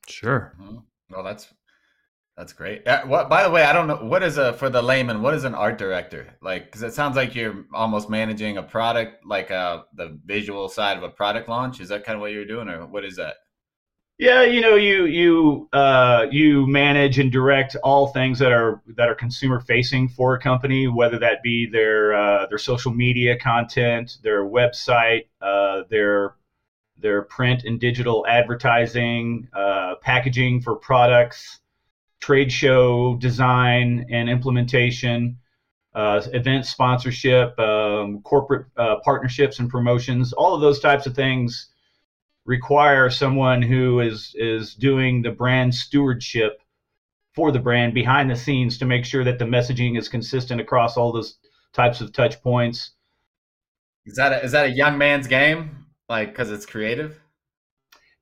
[0.09, 0.79] sure mm-hmm.
[1.11, 1.53] well that's
[2.37, 2.87] that's great.
[2.87, 5.23] Uh, what, by the way, I don't know what is a for the layman.
[5.23, 6.67] What is an art director like?
[6.67, 11.03] Because it sounds like you're almost managing a product, like uh, the visual side of
[11.03, 11.81] a product launch.
[11.81, 13.37] Is that kind of what you're doing, or what is that?
[14.19, 19.09] Yeah, you know, you you uh, you manage and direct all things that are that
[19.09, 24.19] are consumer facing for a company, whether that be their uh, their social media content,
[24.23, 26.35] their website, uh, their
[26.99, 31.61] their print and digital advertising, uh, packaging for products
[32.21, 35.39] trade show design and implementation,
[35.95, 40.33] uh, event sponsorship, um, corporate uh, partnerships and promotions.
[40.33, 41.69] All of those types of things
[42.45, 46.61] require someone who is is doing the brand stewardship
[47.35, 50.97] for the brand behind the scenes to make sure that the messaging is consistent across
[50.97, 51.39] all those
[51.73, 52.93] types of touch points.
[54.07, 55.86] Is that a, is that a young man's game?
[56.09, 57.19] Like because it's creative?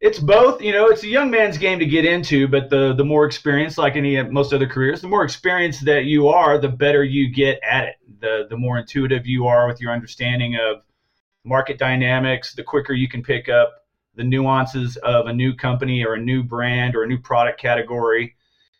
[0.00, 0.60] It's both.
[0.60, 3.78] You know, it's a young man's game to get into, but the the more experience,
[3.78, 7.60] like any most other careers, the more experience that you are, the better you get
[7.62, 7.96] at it.
[8.20, 10.82] The the more intuitive you are with your understanding of
[11.44, 13.84] market dynamics, the quicker you can pick up
[14.16, 18.34] the nuances of a new company or a new brand or a new product category.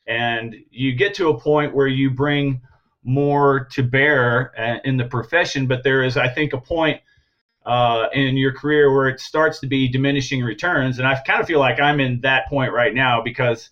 [0.06, 2.60] And you get to a point where you bring
[3.02, 7.00] more to bear uh, in the profession, but there is, I think, a point
[7.64, 10.98] uh, in your career where it starts to be diminishing returns.
[10.98, 13.70] And I kind of feel like I'm in that point right now because,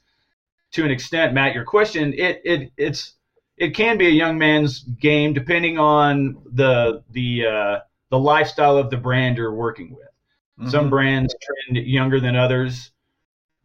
[0.73, 3.15] to an extent, Matt, your question, it it it's
[3.57, 7.79] it can be a young man's game depending on the the uh,
[8.11, 10.09] the lifestyle of the brand you're working with.
[10.59, 10.71] Mm-hmm.
[10.71, 12.91] Some brands trend younger than others.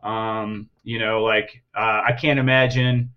[0.04, 3.14] Um, you know, like uh, I can't imagine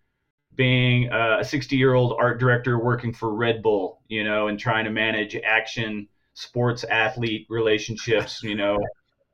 [0.55, 4.85] being a 60 year old art director working for Red Bull, you know, and trying
[4.85, 6.09] to manage action
[6.41, 8.79] sports athlete relationships, you know,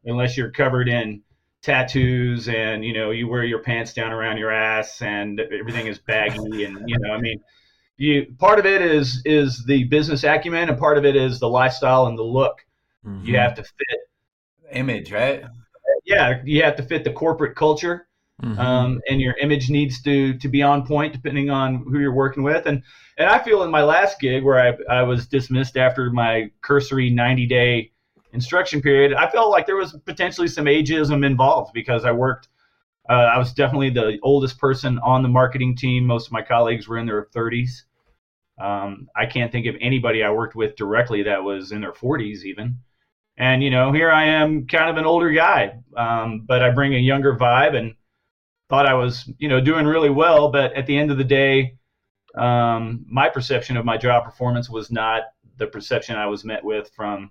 [0.05, 1.23] unless you're covered in
[1.63, 5.99] tattoos and, you know, you wear your pants down around your ass and everything is
[5.99, 6.65] baggy.
[6.65, 7.41] And, you know, I mean,
[7.97, 11.49] you part of it is is the business acumen and part of it is the
[11.49, 12.65] lifestyle and the look.
[13.07, 13.25] Mm-hmm.
[13.25, 13.99] You have to fit
[14.73, 15.45] image, right?
[16.05, 18.06] Yeah, you have to fit the corporate culture,
[18.43, 18.59] mm-hmm.
[18.59, 22.43] um, and your image needs to to be on point depending on who you're working
[22.43, 22.67] with.
[22.67, 22.83] And
[23.19, 27.11] and I feel in my last gig where I I was dismissed after my cursory
[27.11, 27.93] 90 day
[28.33, 32.49] instruction period, I felt like there was potentially some ageism involved because I worked.
[33.09, 36.05] Uh, I was definitely the oldest person on the marketing team.
[36.05, 37.83] Most of my colleagues were in their 30s.
[38.61, 42.43] Um, I can't think of anybody I worked with directly that was in their 40s
[42.43, 42.79] even.
[43.37, 46.95] And you know, here I am, kind of an older guy, um, but I bring
[46.95, 47.95] a younger vibe, and
[48.69, 50.51] thought I was, you know, doing really well.
[50.51, 51.77] But at the end of the day,
[52.37, 55.23] um, my perception of my job performance was not
[55.57, 57.31] the perception I was met with from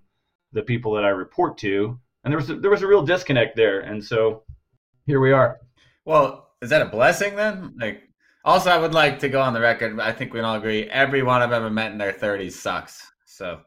[0.51, 3.55] the people that I report to, and there was a, there was a real disconnect
[3.55, 3.81] there.
[3.81, 4.43] And so
[5.05, 5.59] here we are.
[6.05, 7.75] Well, is that a blessing then?
[7.79, 8.03] Like,
[8.43, 9.99] also, I would like to go on the record.
[9.99, 13.05] I think we can all agree everyone I've ever met in their 30s sucks.
[13.25, 13.59] So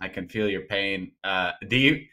[0.00, 1.12] I can feel your pain.
[1.22, 2.04] Uh, do you?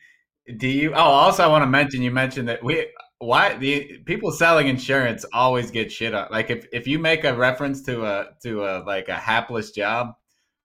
[0.57, 0.91] Do you?
[0.93, 2.01] Oh, also, I want to mention.
[2.01, 2.87] You mentioned that we.
[3.23, 6.27] Why the people selling insurance always get shit on?
[6.31, 10.13] Like if if you make a reference to a to a like a hapless job,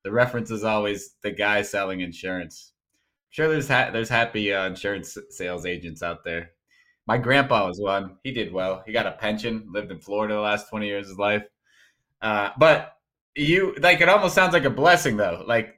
[0.04, 2.72] the reference is always the guy selling insurance.
[2.74, 6.50] I'm sure, there's ha- there's happy uh, insurance sales agents out there.
[7.06, 8.16] My grandpa was one.
[8.22, 8.82] He did well.
[8.84, 9.68] He got a pension.
[9.70, 11.44] Lived in Florida the last twenty years of his life.
[12.20, 12.94] Uh, but
[13.34, 15.44] you like it almost sounds like a blessing though.
[15.46, 15.74] Like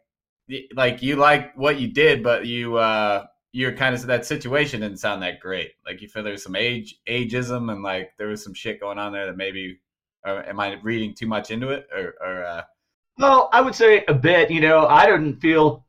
[0.74, 4.98] like you like what you did, but you uh you're kind of that situation didn't
[4.98, 5.72] sound that great.
[5.84, 9.12] Like you feel there's some age ageism and like there was some shit going on
[9.12, 9.80] there that maybe
[10.24, 12.62] or am I reading too much into it or or uh
[13.18, 14.50] well, I would say a bit.
[14.50, 15.84] You know, I didn't feel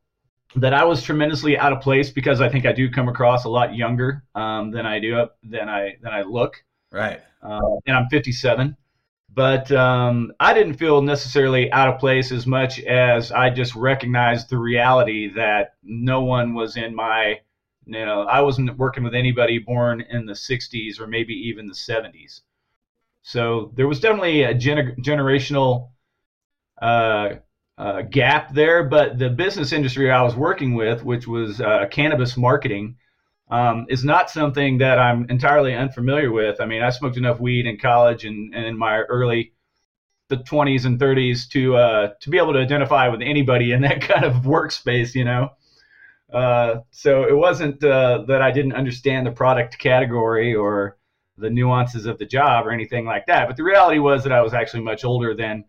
[0.55, 3.49] that I was tremendously out of place because I think I do come across a
[3.49, 6.61] lot younger um, than I do than I than I look.
[6.91, 7.21] Right.
[7.41, 8.75] Uh, and I'm 57
[9.33, 14.49] but um, I didn't feel necessarily out of place as much as I just recognized
[14.49, 17.39] the reality that no one was in my,
[17.85, 21.75] you know, I wasn't working with anybody born in the 60s or maybe even the
[21.75, 22.41] 70s.
[23.23, 25.89] So there was definitely a gener- generational
[26.81, 27.35] uh,
[27.77, 32.37] uh, gap there, but the business industry I was working with, which was uh, cannabis
[32.37, 32.95] marketing,
[33.49, 36.61] um, is not something that I'm entirely unfamiliar with.
[36.61, 39.51] I mean, I smoked enough weed in college and, and in my early
[40.29, 44.01] the 20s and 30s to uh, to be able to identify with anybody in that
[44.07, 45.49] kind of workspace, you know.
[46.31, 50.97] Uh, so it wasn't uh, that I didn't understand the product category or
[51.37, 53.47] the nuances of the job or anything like that.
[53.47, 55.65] But the reality was that I was actually much older than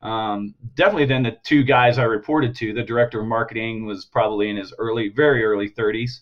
[0.00, 2.72] um, definitely than the two guys I reported to.
[2.72, 6.20] The director of marketing was probably in his early, very early 30s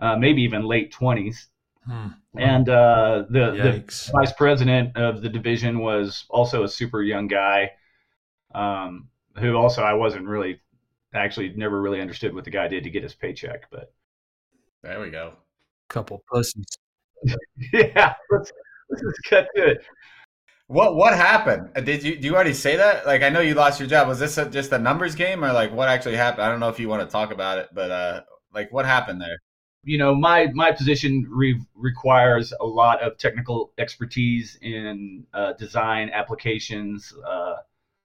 [0.00, 1.46] uh, maybe even late 20s.
[1.86, 2.08] Hmm.
[2.36, 7.72] And uh, the, the vice president of the division was also a super young guy
[8.54, 9.08] um,
[9.38, 10.60] who also I wasn't really
[11.14, 13.70] actually never really understood what the guy did to get his paycheck.
[13.70, 13.92] But
[14.82, 15.34] there we go.
[15.88, 16.66] Couple pussies.
[17.72, 18.52] yeah, let's,
[18.90, 19.84] let's just cut to it.
[20.66, 21.70] What what happened?
[21.74, 23.06] Uh, did you do you already say that?
[23.06, 24.06] Like I know you lost your job.
[24.06, 26.42] Was this a, just a numbers game or like what actually happened?
[26.42, 28.20] I don't know if you want to talk about it, but uh,
[28.52, 29.38] like what happened there?
[29.88, 36.10] you know, my my position re- requires a lot of technical expertise in uh, design
[36.10, 37.54] applications uh,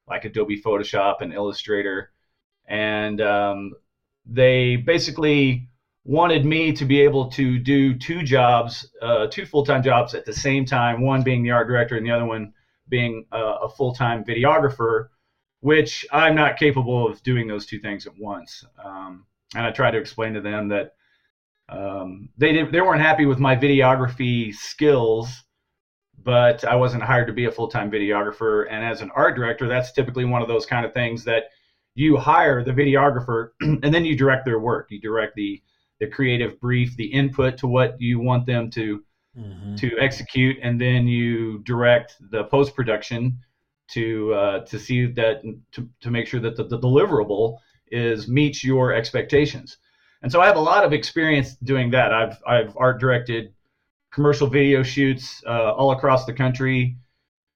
[0.08, 2.13] like Adobe Photoshop and Illustrator.
[2.68, 3.74] And um,
[4.26, 5.68] they basically
[6.06, 10.26] wanted me to be able to do two jobs, uh, two full time jobs at
[10.26, 11.02] the same time.
[11.02, 12.54] One being the art director, and the other one
[12.90, 15.08] being a, a full time videographer.
[15.62, 18.66] Which I'm not capable of doing those two things at once.
[18.84, 20.92] Um, and I tried to explain to them that
[21.70, 25.44] um, they didn't, they weren't happy with my videography skills,
[26.22, 28.66] but I wasn't hired to be a full time videographer.
[28.70, 31.46] And as an art director, that's typically one of those kind of things that
[31.96, 34.88] you hire the videographer and then you direct their work.
[34.90, 35.62] You direct the
[36.00, 39.04] the creative brief, the input to what you want them to
[39.38, 39.76] mm-hmm.
[39.76, 43.40] to execute, and then you direct the post production
[43.90, 47.58] to uh, to see that to, to make sure that the, the deliverable
[47.92, 49.78] is meets your expectations.
[50.24, 52.14] And so I have a lot of experience doing that.
[52.14, 53.54] I've I've art directed
[54.12, 56.98] commercial video shoots uh, all across the country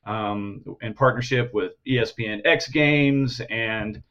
[0.05, 4.01] um, in partnership with ESPN X Games and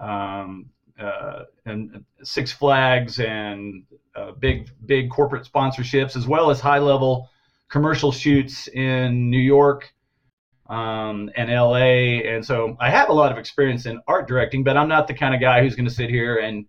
[0.00, 0.66] um,
[0.98, 7.30] uh, and Six Flags and uh, big big corporate sponsorships, as well as high level
[7.68, 9.92] commercial shoots in New York
[10.68, 12.22] um, and LA.
[12.30, 15.14] And so I have a lot of experience in art directing, but I'm not the
[15.14, 16.66] kind of guy who's going to sit here and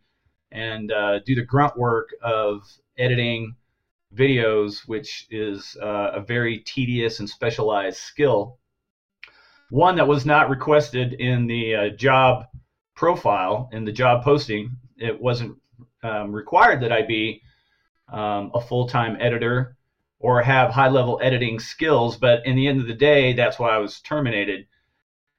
[0.51, 2.61] and uh, do the grunt work of
[2.97, 3.55] editing
[4.15, 8.57] videos, which is uh, a very tedious and specialized skill.
[9.69, 12.45] One that was not requested in the uh, job
[12.95, 14.71] profile in the job posting.
[14.97, 15.57] It wasn't
[16.03, 17.41] um, required that I be
[18.11, 19.75] um, a full time editor
[20.19, 22.17] or have high level editing skills.
[22.17, 24.67] But in the end of the day, that's why I was terminated.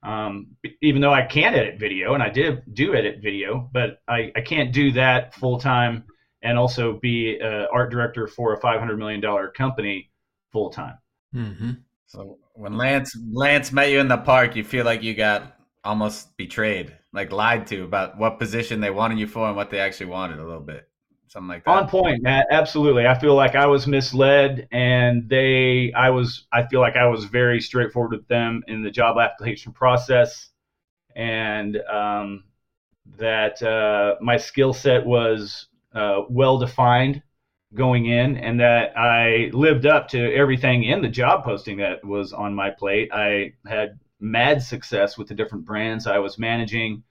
[0.02, 0.48] Um,
[0.82, 4.40] even though I can edit video and I did do edit video, but I, I
[4.40, 6.04] can't do that full time
[6.42, 9.22] and also be an art director for a $500 million
[9.56, 10.10] company
[10.52, 10.98] full time.
[11.34, 11.70] Mm-hmm.
[12.06, 15.55] So when Lance Lance met you in the park, you feel like you got
[15.86, 19.78] almost betrayed, like lied to about what position they wanted you for and what they
[19.78, 20.88] actually wanted a little bit
[21.28, 21.70] something like that.
[21.70, 22.46] On point, Matt.
[22.50, 23.06] Absolutely.
[23.06, 27.24] I feel like I was misled, and they, I was, I feel like I was
[27.24, 30.50] very straightforward with them in the job application process,
[31.14, 32.44] and um,
[33.18, 37.22] that uh, my skill set was uh, well defined
[37.74, 42.32] going in, and that I lived up to everything in the job posting that was
[42.32, 43.10] on my plate.
[43.12, 47.02] I had mad success with the different brands I was managing.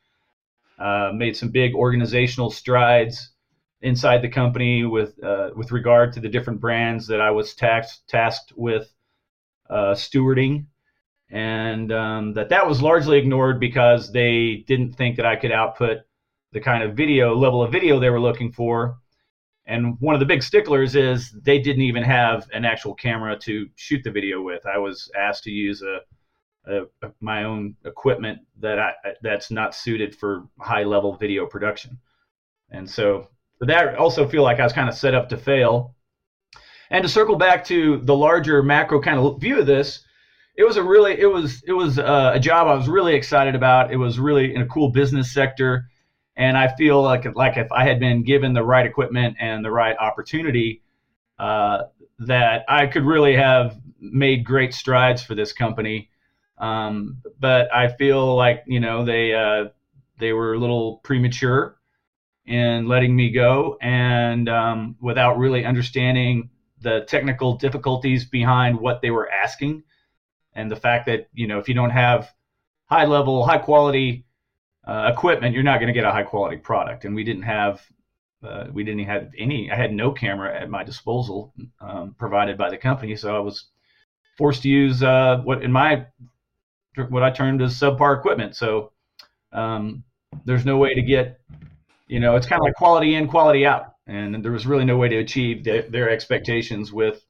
[0.78, 3.32] Uh, made some big organizational strides
[3.82, 8.08] inside the company with uh, with regard to the different brands that I was tasked
[8.10, 8.92] tasked with
[9.70, 10.66] uh, stewarding,
[11.30, 16.00] and um, that that was largely ignored because they didn't think that I could output
[16.52, 18.98] the kind of video level of video they were looking for.
[19.68, 23.68] And one of the big sticklers is they didn't even have an actual camera to
[23.76, 24.66] shoot the video with.
[24.66, 26.02] I was asked to use a,
[26.68, 32.00] a my own equipment that I that's not suited for high level video production.
[32.72, 35.96] And so but that also feel like I was kind of set up to fail.
[36.92, 40.04] And to circle back to the larger macro kind of view of this,
[40.58, 43.56] it was a really it was it was uh, a job I was really excited
[43.56, 43.92] about.
[43.92, 45.88] It was really in a cool business sector,
[46.36, 49.72] and I feel like like if I had been given the right equipment and the
[49.72, 50.82] right opportunity,
[51.40, 51.84] uh,
[52.20, 56.10] that I could really have made great strides for this company.
[56.58, 59.66] Um, but I feel like you know they uh,
[60.20, 61.78] they were a little premature
[62.46, 66.50] in letting me go, and um, without really understanding
[66.82, 69.84] the technical difficulties behind what they were asking,
[70.54, 72.32] and the fact that you know if you don't have
[72.86, 74.26] high level, high quality
[74.88, 77.06] uh, equipment, you're not going to get a high quality product.
[77.06, 77.82] And we didn't have
[78.44, 79.72] uh, we didn't have any.
[79.72, 83.66] I had no camera at my disposal um, provided by the company, so I was
[84.38, 86.06] forced to use uh, what in my
[87.10, 88.56] what I termed as subpar equipment.
[88.56, 88.92] So
[89.52, 90.04] um,
[90.46, 91.40] there's no way to get
[92.08, 94.98] you know, it's kind of like quality in, quality out, and there was really no
[94.98, 97.26] way to achieve the, their expectations with,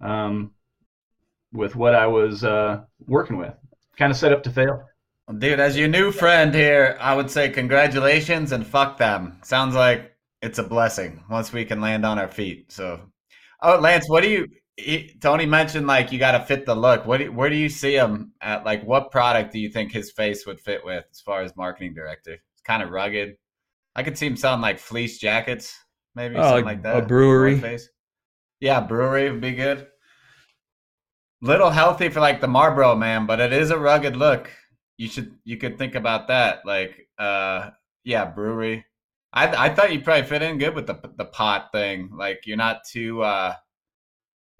[0.00, 0.52] um,
[1.52, 3.54] with what I was uh, working with.
[3.98, 4.84] Kind of set up to fail.
[5.38, 9.38] Dude, as your new friend here, I would say congratulations and fuck them.
[9.44, 12.72] Sounds like it's a blessing once we can land on our feet.
[12.72, 13.00] So,
[13.62, 14.48] oh, Lance, what do you?
[14.80, 17.06] He, Tony mentioned like you got to fit the look.
[17.06, 18.64] What do, where do you see him at?
[18.64, 21.94] Like, what product do you think his face would fit with as far as marketing
[21.94, 22.32] director?
[22.32, 23.36] It's kind of rugged.
[23.94, 25.76] I could see him selling like fleece jackets,
[26.14, 27.04] maybe oh, something like, that.
[27.04, 27.78] A brewery.
[28.60, 29.86] Yeah, brewery would be good.
[31.42, 34.50] Little healthy for like the Marlboro man, but it is a rugged look.
[34.96, 36.66] You should you could think about that.
[36.66, 37.70] Like, uh,
[38.04, 38.84] yeah, brewery.
[39.32, 42.10] I I thought you probably fit in good with the the pot thing.
[42.12, 43.22] Like, you're not too.
[43.22, 43.54] uh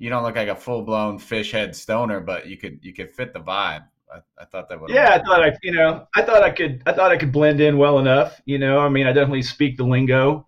[0.00, 3.10] You don't look like a full blown fish head stoner, but you could you could
[3.10, 3.84] fit the vibe.
[4.12, 4.90] I, I thought that would.
[4.90, 7.60] Yeah, I thought I, you know, I thought I could, I thought I could blend
[7.60, 8.40] in well enough.
[8.46, 10.46] You know, I mean, I definitely speak the lingo.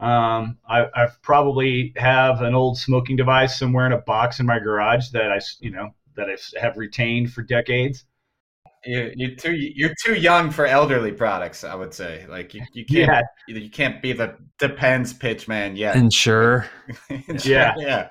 [0.00, 4.58] Um, I, I probably have an old smoking device somewhere in a box in my
[4.58, 8.04] garage that I, you know, that I have retained for decades.
[8.84, 11.62] You're, you're too you're too young for elderly products.
[11.62, 13.56] I would say, like you, you can't yeah.
[13.56, 15.94] you can't be the depends pitch man yet.
[15.94, 16.66] Ensure.
[17.44, 18.08] yeah, yeah.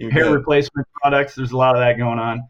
[0.00, 0.34] You're Hair good.
[0.34, 1.34] replacement products.
[1.34, 2.48] There's a lot of that going on.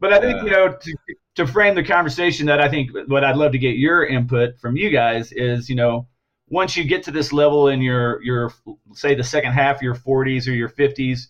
[0.00, 0.96] But I think, you know, to,
[1.36, 4.76] to frame the conversation that I think what I'd love to get your input from
[4.76, 6.06] you guys is, you know,
[6.48, 8.52] once you get to this level in your, your
[8.94, 11.26] say the second half of your 40s or your 50s,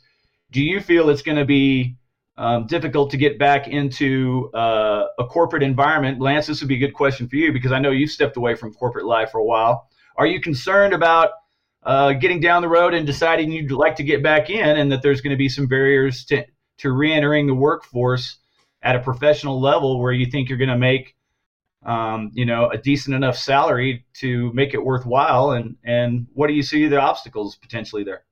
[0.52, 1.96] do you feel it's going to be
[2.36, 6.20] um, difficult to get back into uh, a corporate environment?
[6.20, 8.54] Lance, this would be a good question for you because I know you've stepped away
[8.54, 9.88] from corporate life for a while.
[10.16, 11.30] Are you concerned about
[11.86, 15.02] uh, getting down the road and deciding you'd like to get back in and that
[15.02, 16.44] there's going to be some barriers to,
[16.78, 18.38] to re-entering the workforce
[18.82, 21.14] at a professional level where you think you're going to make
[21.84, 26.54] um, you know a decent enough salary to make it worthwhile and and what do
[26.54, 28.24] you see the obstacles potentially there?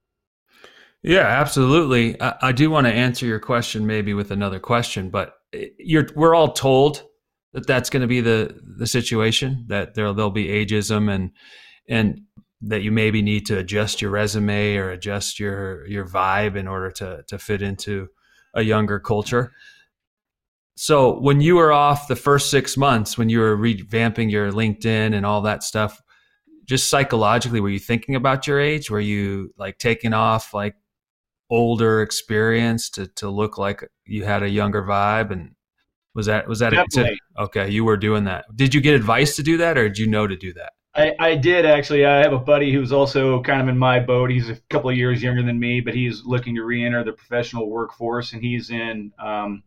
[1.02, 2.20] Yeah absolutely.
[2.20, 5.34] I, I do want to answer your question maybe with another question but
[5.78, 7.04] you're we're all told
[7.52, 11.30] that that's going to be the the situation that there there'll be ageism and
[11.88, 12.22] and
[12.68, 16.90] that you maybe need to adjust your resume or adjust your your vibe in order
[16.90, 18.08] to to fit into
[18.54, 19.52] a younger culture
[20.76, 25.14] so when you were off the first six months, when you were revamping your LinkedIn
[25.14, 26.00] and all that stuff,
[26.64, 28.90] just psychologically, were you thinking about your age?
[28.90, 30.74] Were you like taking off like
[31.48, 35.30] older experience to, to look like you had a younger vibe?
[35.30, 35.54] And
[36.14, 36.72] was that, was that.
[36.74, 37.70] A, okay.
[37.70, 38.46] You were doing that.
[38.54, 40.72] Did you get advice to do that or did you know to do that?
[40.94, 42.06] I, I did actually.
[42.06, 44.30] I have a buddy who's also kind of in my boat.
[44.30, 47.68] He's a couple of years younger than me, but he's looking to re-enter the professional
[47.68, 49.62] workforce, and he's in um,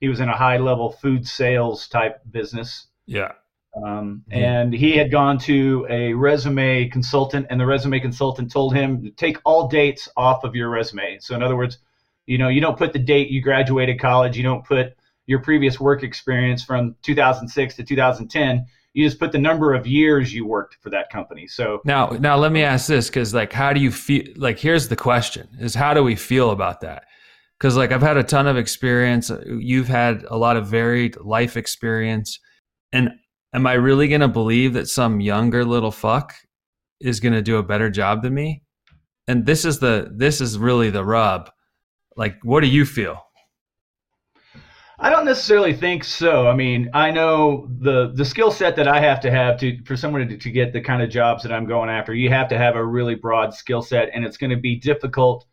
[0.00, 2.86] he was in a high level food sales type business.
[3.06, 3.32] Yeah.
[3.74, 9.02] Um, and he had gone to a resume consultant, and the resume consultant told him
[9.02, 11.18] to take all dates off of your resume.
[11.20, 11.78] So, in other words,
[12.26, 14.94] you know, you don't put the date you graduated college, you don't put
[15.26, 18.66] your previous work experience from 2006 to 2010.
[18.94, 21.46] You just put the number of years you worked for that company.
[21.46, 24.24] So now, now let me ask this, because like, how do you feel?
[24.36, 27.04] Like, here's the question: Is how do we feel about that?
[27.62, 29.30] because like I've had a ton of experience.
[29.30, 32.40] Uh, you've had a lot of varied life experience,
[32.92, 33.10] and
[33.54, 36.34] am I really going to believe that some younger little fuck
[37.00, 38.64] is going to do a better job than me?
[39.28, 41.50] And this is the this is really the rub.
[42.16, 43.22] Like, what do you feel?
[45.02, 46.46] I don't necessarily think so.
[46.46, 49.96] I mean, I know the the skill set that I have to have to for
[49.96, 52.14] someone to, to get the kind of jobs that I'm going after.
[52.14, 55.44] You have to have a really broad skill set, and it's going to be difficult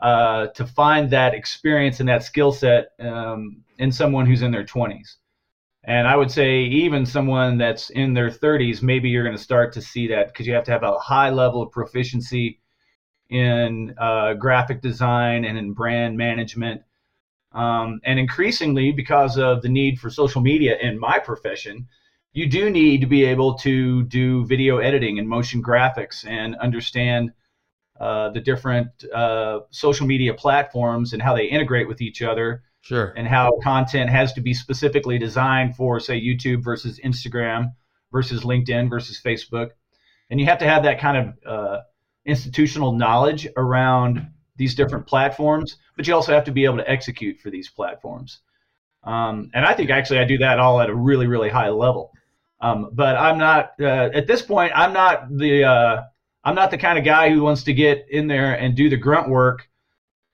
[0.00, 4.64] uh, to find that experience and that skill set um, in someone who's in their
[4.64, 5.16] 20s.
[5.84, 9.72] And I would say even someone that's in their 30s, maybe you're going to start
[9.74, 12.58] to see that because you have to have a high level of proficiency
[13.30, 16.82] in uh, graphic design and in brand management.
[17.56, 21.88] Um, and increasingly, because of the need for social media in my profession,
[22.34, 27.32] you do need to be able to do video editing and motion graphics and understand
[27.98, 32.62] uh, the different uh, social media platforms and how they integrate with each other.
[32.82, 33.14] Sure.
[33.16, 37.72] And how content has to be specifically designed for, say, YouTube versus Instagram
[38.12, 39.70] versus LinkedIn versus Facebook.
[40.28, 41.80] And you have to have that kind of uh,
[42.26, 47.40] institutional knowledge around these different platforms, but you also have to be able to execute
[47.40, 48.40] for these platforms.
[49.04, 52.12] Um, and I think actually I do that all at a really, really high level.
[52.60, 56.02] Um, but I'm not, uh, at this point, I'm not the, uh,
[56.42, 58.96] I'm not the kind of guy who wants to get in there and do the
[58.96, 59.68] grunt work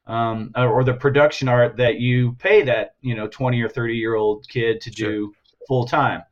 [0.06, 4.14] um, or the production art that you pay that you know 20 or 30 year
[4.14, 5.10] old kid to sure.
[5.10, 5.34] do
[5.66, 6.22] full time.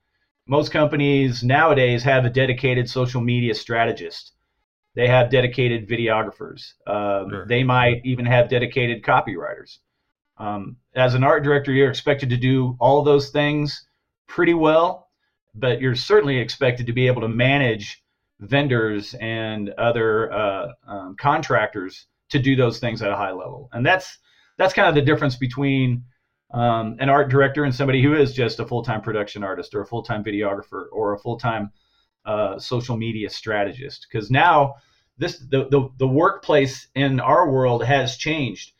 [0.46, 4.32] Most companies nowadays have a dedicated social media strategist.
[4.94, 6.72] They have dedicated videographers.
[6.86, 7.46] Um, sure.
[7.46, 9.78] They might even have dedicated copywriters.
[10.38, 13.86] Um, as an art director, you're expected to do all those things
[14.26, 15.08] pretty well,
[15.54, 18.02] but you're certainly expected to be able to manage
[18.40, 23.68] vendors and other uh, um, contractors to do those things at a high level.
[23.72, 24.18] And that's
[24.56, 26.04] that's kind of the difference between
[26.52, 29.86] um, an art director and somebody who is just a full-time production artist or a
[29.86, 31.70] full-time videographer or a full-time
[32.24, 34.06] uh, social media strategist.
[34.10, 34.76] Because now
[35.18, 38.72] this the, the the workplace in our world has changed.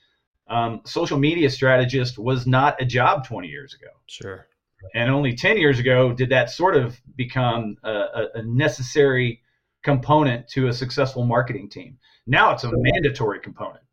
[0.48, 3.90] Um, social media strategist was not a job 20 years ago.
[4.06, 4.48] Sure.
[4.94, 9.42] And only 10 years ago did that sort of become a, a necessary
[9.82, 11.98] component to a successful marketing team.
[12.26, 13.84] Now it's a mandatory component.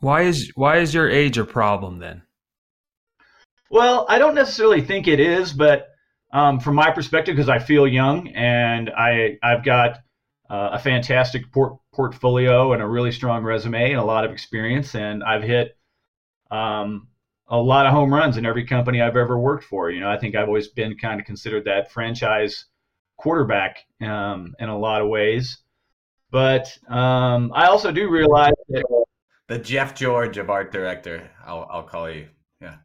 [0.00, 2.22] Why is why is your age a problem then?
[3.70, 5.91] Well, I don't necessarily think it is, but
[6.32, 9.98] um, from my perspective, because I feel young and I I've got
[10.48, 14.94] uh, a fantastic port- portfolio and a really strong resume and a lot of experience,
[14.94, 15.76] and I've hit
[16.50, 17.08] um,
[17.48, 19.90] a lot of home runs in every company I've ever worked for.
[19.90, 22.66] You know, I think I've always been kind of considered that franchise
[23.18, 25.58] quarterback um, in a lot of ways.
[26.30, 28.84] But um, I also do realize that
[29.48, 32.26] the Jeff George of art director, I'll, I'll call you.
[32.60, 32.76] Yeah.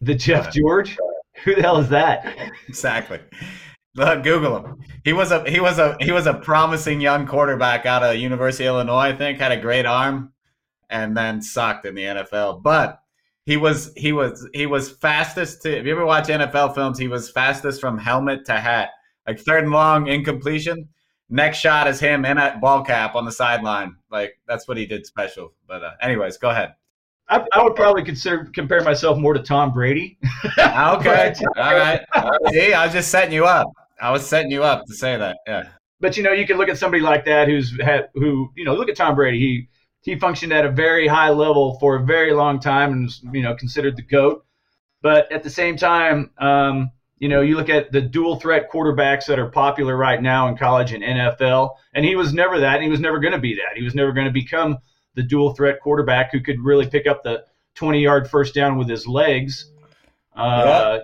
[0.00, 0.96] The Jeff George?
[1.44, 2.52] Who the hell is that?
[2.68, 3.20] exactly.
[3.94, 4.78] Look, Google him.
[5.04, 8.64] He was a he was a he was a promising young quarterback out of University
[8.64, 9.08] of Illinois.
[9.08, 10.32] I think had a great arm,
[10.90, 12.62] and then sucked in the NFL.
[12.62, 13.00] But
[13.46, 15.78] he was he was he was fastest to.
[15.78, 18.90] If you ever watch NFL films, he was fastest from helmet to hat,
[19.26, 20.88] like third and long incompletion.
[21.30, 23.96] Next shot is him in a ball cap on the sideline.
[24.10, 25.54] Like that's what he did special.
[25.66, 26.74] But uh, anyways, go ahead.
[27.28, 30.18] I, I, would probably consider compare myself more to Tom Brady.
[30.58, 32.00] okay, all right.
[32.50, 33.66] See, I was just setting you up.
[34.00, 35.38] I was setting you up to say that.
[35.46, 35.68] Yeah.
[36.00, 38.74] But you know, you can look at somebody like that who's had who you know
[38.74, 39.38] look at Tom Brady.
[39.38, 39.68] He
[40.02, 43.42] he functioned at a very high level for a very long time and was you
[43.42, 44.44] know considered the goat.
[45.02, 49.26] But at the same time, um, you know, you look at the dual threat quarterbacks
[49.26, 52.74] that are popular right now in college and NFL, and he was never that.
[52.74, 53.76] And he was never going to be that.
[53.76, 54.78] He was never going to become
[55.16, 57.44] the dual threat quarterback who could really pick up the
[57.74, 59.72] 20 yard first down with his legs.
[60.36, 61.00] Uh,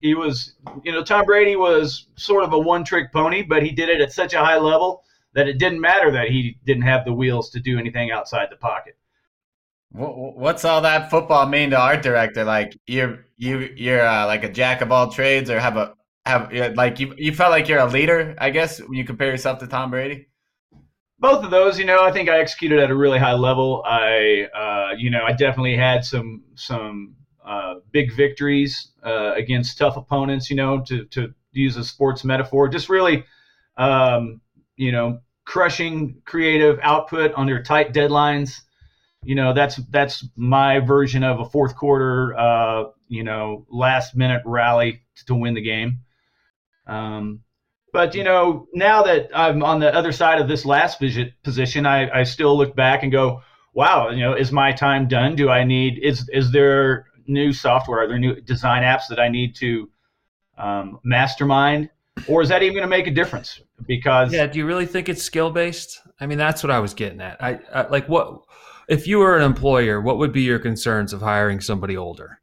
[0.00, 3.70] he was, you know, Tom Brady was sort of a one trick pony, but he
[3.72, 7.04] did it at such a high level that it didn't matter that he didn't have
[7.04, 8.96] the wheels to do anything outside the pocket.
[9.90, 12.44] What's all that football mean to art director?
[12.44, 15.94] Like you're you you're uh, like a jack of all trades, or have a
[16.26, 19.60] have like you you felt like you're a leader, I guess, when you compare yourself
[19.60, 20.28] to Tom Brady.
[21.20, 23.82] Both of those, you know, I think I executed at a really high level.
[23.84, 29.96] I, uh, you know, I definitely had some some uh, big victories uh, against tough
[29.96, 30.48] opponents.
[30.48, 33.24] You know, to to use a sports metaphor, just really,
[33.76, 34.40] um,
[34.76, 38.60] you know, crushing creative output under tight deadlines.
[39.24, 44.42] You know, that's that's my version of a fourth quarter, uh, you know, last minute
[44.44, 46.00] rally to win the game.
[46.86, 47.40] Um,
[47.98, 51.84] but you know, now that I'm on the other side of this last visit position,
[51.84, 53.42] I, I still look back and go,
[53.74, 55.34] "Wow, you know, is my time done?
[55.34, 58.04] Do I need is is there new software?
[58.04, 59.90] Are there new design apps that I need to
[60.58, 61.90] um, mastermind,
[62.28, 63.62] or is that even going to make a difference?
[63.84, 66.00] Because yeah, do you really think it's skill based?
[66.20, 67.42] I mean, that's what I was getting at.
[67.42, 68.42] I, I like what
[68.88, 72.38] if you were an employer, what would be your concerns of hiring somebody older?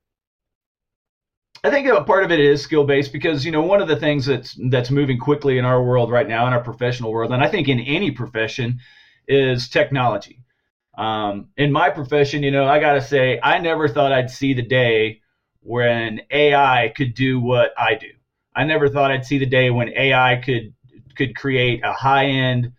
[1.66, 3.96] I think a part of it is skill based because you know one of the
[3.96, 7.44] things that's that's moving quickly in our world right now in our professional world, and
[7.44, 8.80] I think in any profession,
[9.28, 10.44] is technology.
[10.96, 14.54] Um, in my profession, you know, I got to say, I never thought I'd see
[14.54, 15.22] the day
[15.62, 18.12] when AI could do what I do.
[18.56, 20.72] I never thought I'd see the day when AI could
[21.16, 22.74] could create a high end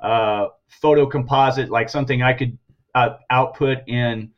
[0.00, 2.56] uh, photo composite, like something I could
[2.94, 4.31] uh, output in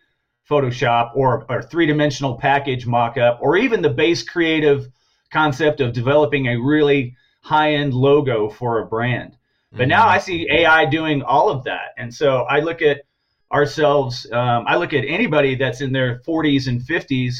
[0.48, 4.88] Photoshop or or three dimensional package mockup, or even the base creative
[5.32, 9.36] concept of developing a really high end logo for a brand.
[9.76, 13.02] But now I see AI doing all of that, and so I look at
[13.50, 14.30] ourselves.
[14.30, 17.34] Um, I look at anybody that's in their 40s and 50s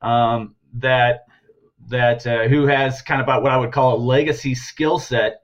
[0.00, 1.26] um, that
[1.88, 5.42] that uh, who has kind of what I would call a legacy skill set,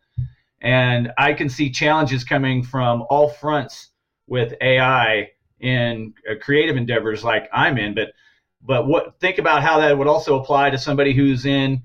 [0.61, 3.91] and I can see challenges coming from all fronts
[4.27, 5.29] with AI
[5.61, 7.95] in uh, creative endeavors like I'm in.
[7.95, 8.13] But
[8.61, 11.83] but what think about how that would also apply to somebody who's in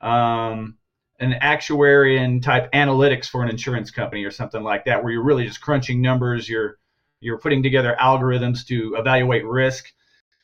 [0.00, 0.76] um,
[1.20, 5.46] an actuarian type analytics for an insurance company or something like that, where you're really
[5.46, 6.48] just crunching numbers.
[6.48, 6.78] You're
[7.20, 9.92] you're putting together algorithms to evaluate risk.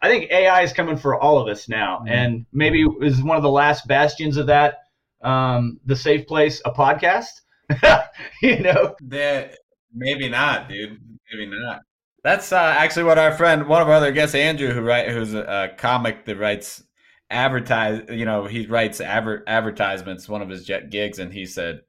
[0.00, 2.08] I think AI is coming for all of us now, mm-hmm.
[2.08, 4.78] and maybe is one of the last bastions of that.
[5.20, 7.40] Um, the safe place, a podcast.
[8.42, 9.56] you know, that
[9.92, 11.00] maybe not, dude.
[11.32, 11.82] Maybe not.
[12.24, 15.34] That's uh, actually what our friend, one of our other guests, Andrew, who write, who's
[15.34, 15.42] a,
[15.72, 16.82] a comic that writes
[17.30, 18.02] advertise.
[18.10, 20.28] You know, he writes adver- advertisements.
[20.28, 21.82] One of his jet gigs, and he said,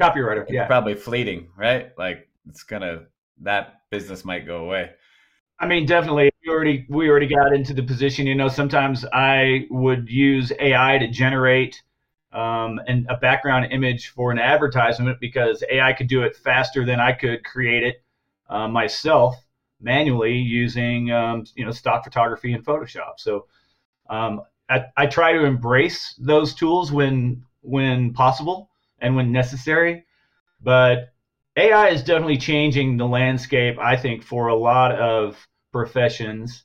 [0.00, 0.46] copywriter.
[0.48, 1.90] Yeah, probably fleeting, right?
[1.98, 3.02] Like it's gonna
[3.42, 4.90] that business might go away.
[5.58, 6.30] I mean, definitely.
[6.46, 8.26] We already we already got into the position.
[8.26, 11.80] You know, sometimes I would use AI to generate
[12.32, 16.98] um, and a background image for an advertisement because AI could do it faster than
[16.98, 18.03] I could create it
[18.48, 19.36] uh, myself
[19.80, 23.18] manually using um, you know stock photography and Photoshop.
[23.18, 23.46] So
[24.08, 28.70] um, I, I try to embrace those tools when when possible
[29.00, 30.04] and when necessary,
[30.62, 31.12] but
[31.56, 35.36] AI is definitely changing the landscape, I think, for a lot of
[35.72, 36.64] professions.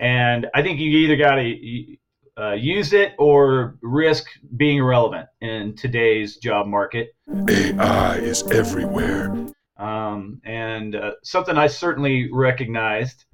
[0.00, 1.96] And I think you either got to
[2.38, 7.14] uh, use it or risk being irrelevant in today's job market.
[7.48, 9.52] AI is everywhere.
[9.76, 13.24] Um, and uh, something I certainly recognized.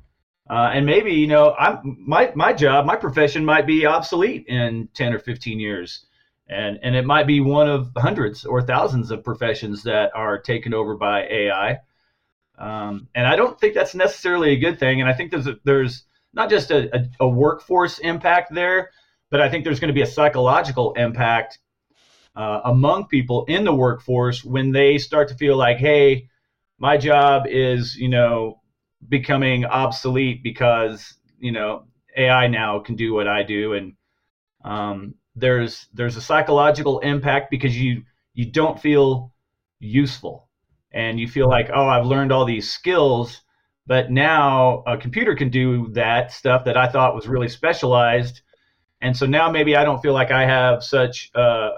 [0.48, 4.88] Uh, and maybe you know, I'm my my job, my profession might be obsolete in
[4.94, 6.06] ten or fifteen years,
[6.48, 10.74] and and it might be one of hundreds or thousands of professions that are taken
[10.74, 11.78] over by AI.
[12.58, 15.00] Um, and I don't think that's necessarily a good thing.
[15.00, 18.90] And I think there's a, there's not just a, a, a workforce impact there,
[19.30, 21.58] but I think there's going to be a psychological impact
[22.40, 26.28] uh, among people in the workforce when they start to feel like, hey,
[26.78, 28.60] my job is, you know,
[29.08, 31.84] becoming obsolete because, you know,
[32.16, 33.74] AI now can do what I do.
[33.74, 33.92] And
[34.64, 38.02] um, there's there's a psychological impact because you
[38.34, 39.32] you don't feel
[39.78, 40.48] useful
[40.92, 43.42] and you feel like, oh, I've learned all these skills
[43.90, 48.42] but now a computer can do that stuff that I thought was really specialized.
[49.00, 51.70] And so now maybe I don't feel like I have such uh,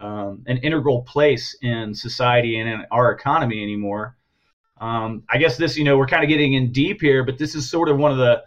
[0.00, 4.16] um, an integral place in society and in our economy anymore.
[4.80, 7.54] Um, I guess this, you know, we're kind of getting in deep here, but this
[7.54, 8.42] is sort of one of the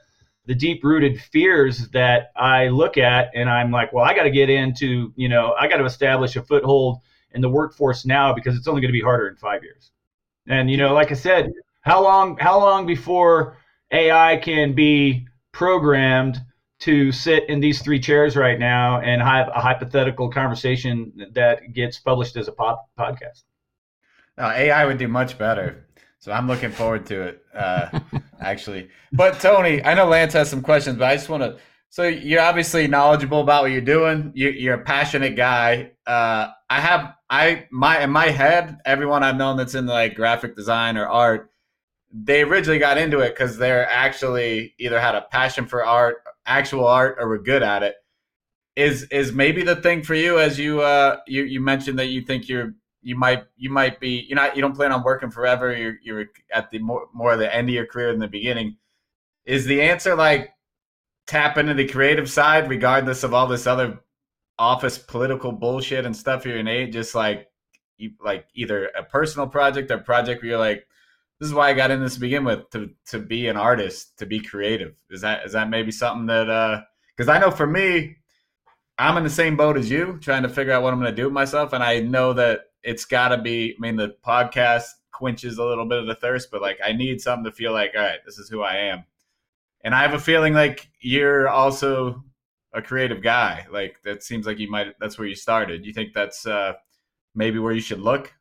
[0.45, 4.29] the deep rooted fears that I look at, and I'm like, well, I got to
[4.29, 6.97] get into, you know, I got to establish a foothold
[7.31, 9.91] in the workforce now because it's only going to be harder in five years.
[10.47, 13.57] And you know, like I said, how long how long before
[13.91, 16.41] AI can be programmed
[16.83, 21.97] to sit in these three chairs right now and have a hypothetical conversation that gets
[21.97, 23.43] published as a pop, podcast?
[24.37, 25.87] No, AI would do much better.
[26.19, 27.99] So I'm looking forward to it, uh,
[28.41, 28.89] actually.
[29.13, 31.57] But Tony, I know Lance has some questions, but I just want to.
[31.89, 34.31] So you're obviously knowledgeable about what you're doing.
[34.33, 35.91] You, are a passionate guy.
[36.05, 40.55] Uh, I have I my in my head, everyone I've known that's in like graphic
[40.55, 41.53] design or art
[42.13, 46.85] they originally got into it because they're actually either had a passion for art, actual
[46.87, 47.95] art, or we're good at it.
[48.75, 52.21] Is is maybe the thing for you as you uh you, you mentioned that you
[52.21, 52.73] think you're
[53.03, 56.25] you might you might be you're not you don't plan on working forever you're you're
[56.51, 58.77] at the more more the end of your career than the beginning
[59.45, 60.49] is the answer like
[61.27, 63.99] tap into the creative side regardless of all this other
[64.57, 67.47] office political bullshit and stuff you're in a just like
[67.97, 70.87] you like either a personal project or project where you're like
[71.39, 74.17] this is why I got in this to begin with to to be an artist,
[74.19, 74.95] to be creative.
[75.09, 76.81] Is that is that maybe something that uh
[77.15, 78.17] because I know for me,
[78.97, 81.15] I'm in the same boat as you, trying to figure out what I'm going to
[81.15, 83.75] do with myself, and I know that it's got to be.
[83.77, 87.21] I mean, the podcast quenches a little bit of the thirst, but like I need
[87.21, 89.03] something to feel like, all right, this is who I am,
[89.83, 92.23] and I have a feeling like you're also
[92.73, 93.65] a creative guy.
[93.71, 94.93] Like that seems like you might.
[94.99, 95.85] That's where you started.
[95.85, 96.73] You think that's uh
[97.35, 98.33] maybe where you should look?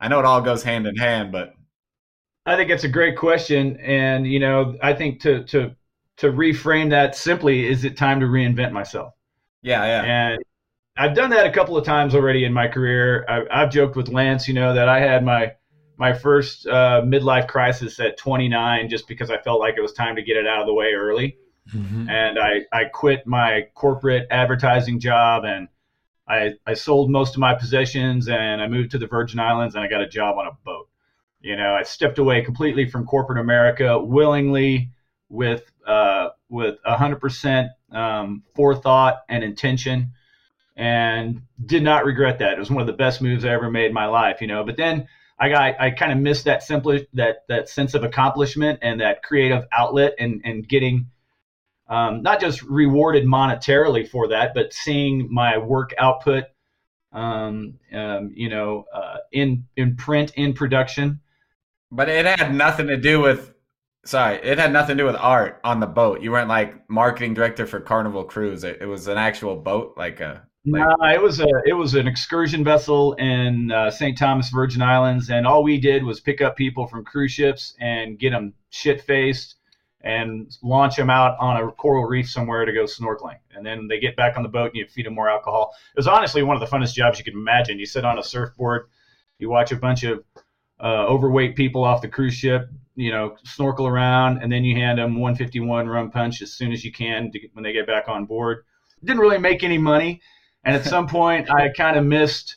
[0.00, 1.54] I know it all goes hand in hand, but
[2.44, 5.76] I think it's a great question, and you know, I think to to
[6.16, 9.14] to reframe that simply, is it time to reinvent myself?
[9.62, 10.02] Yeah, yeah.
[10.02, 10.42] And
[10.96, 13.24] I've done that a couple of times already in my career.
[13.28, 15.52] I, have joked with Lance, you know, that I had my
[15.98, 20.16] my first uh, midlife crisis at 29, just because I felt like it was time
[20.16, 21.38] to get it out of the way early,
[21.72, 22.08] mm-hmm.
[22.10, 25.68] and I I quit my corporate advertising job and.
[26.28, 29.82] I, I sold most of my possessions and I moved to the Virgin Islands and
[29.82, 30.88] I got a job on a boat.
[31.42, 34.90] You know, I stepped away completely from corporate America willingly
[35.28, 40.12] with uh, with 100% um, forethought and intention,
[40.76, 42.52] and did not regret that.
[42.52, 44.40] It was one of the best moves I ever made in my life.
[44.40, 47.94] You know, but then I got I kind of missed that simple that that sense
[47.94, 51.06] of accomplishment and that creative outlet and and getting
[51.88, 56.44] um, not just rewarded monetarily for that, but seeing my work output,
[57.12, 61.18] um, um, you know, uh, in in print in production
[61.92, 63.52] but it had nothing to do with.
[64.04, 66.22] Sorry, it had nothing to do with art on the boat.
[66.22, 68.64] You weren't like marketing director for Carnival Cruise.
[68.64, 70.42] It, it was an actual boat, like a.
[70.64, 70.80] Like...
[70.80, 74.18] No, it was a it was an excursion vessel in uh, St.
[74.18, 78.18] Thomas Virgin Islands, and all we did was pick up people from cruise ships and
[78.18, 79.56] get them shit faced
[80.00, 83.36] and launch them out on a coral reef somewhere to go snorkeling.
[83.54, 85.72] And then they get back on the boat and you feed them more alcohol.
[85.94, 87.78] It was honestly one of the funnest jobs you could imagine.
[87.78, 88.88] You sit on a surfboard,
[89.38, 90.24] you watch a bunch of
[90.82, 94.98] uh, overweight people off the cruise ship, you know, snorkel around, and then you hand
[94.98, 98.24] them 151 rum punch as soon as you can to, when they get back on
[98.24, 98.64] board.
[99.04, 100.20] Didn't really make any money,
[100.64, 102.56] and at some point I kind of missed.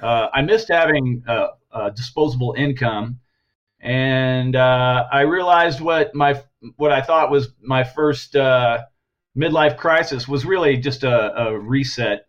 [0.00, 3.18] Uh, I missed having uh, disposable income,
[3.80, 6.40] and uh, I realized what my
[6.76, 8.78] what I thought was my first uh,
[9.36, 12.27] midlife crisis was really just a, a reset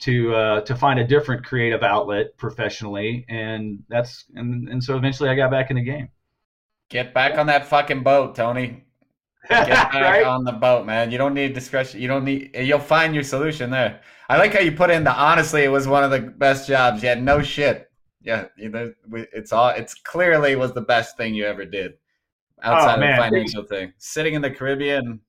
[0.00, 5.28] to uh, to find a different creative outlet professionally, and that's and and so eventually
[5.28, 6.08] I got back in the game.
[6.88, 8.84] Get back on that fucking boat, Tony.
[9.48, 10.24] Get back right?
[10.24, 11.10] on the boat, man.
[11.10, 12.00] You don't need discretion.
[12.00, 12.50] You don't need.
[12.54, 14.00] You'll find your solution there.
[14.28, 15.64] I like how you put in the honestly.
[15.64, 17.02] It was one of the best jobs.
[17.02, 17.90] You had no shit.
[18.22, 19.70] Yeah, you know, it's all.
[19.70, 21.94] It's clearly was the best thing you ever did
[22.62, 23.92] outside Oh, of the financial thing.
[23.98, 25.20] Sitting in the Caribbean.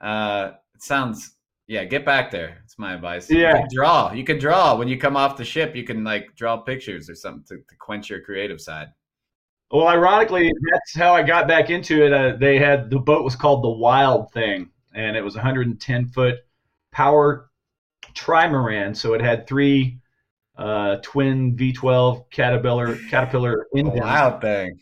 [0.00, 1.35] Uh, it sounds.
[1.68, 2.58] Yeah, get back there.
[2.64, 3.28] It's my advice.
[3.28, 3.58] You Yeah.
[3.58, 4.12] can draw.
[4.12, 5.74] You can draw when you come off the ship.
[5.74, 8.88] You can like draw pictures or something to, to quench your creative side.
[9.72, 12.12] Well, ironically, that's how I got back into it.
[12.12, 16.36] Uh, they had the boat was called the Wild Thing, and it was 110 foot
[16.92, 17.50] power
[18.14, 18.96] trimaran.
[18.96, 19.98] So it had three
[20.56, 24.78] uh, twin V12 Caterpillar Caterpillar engines Wild thing.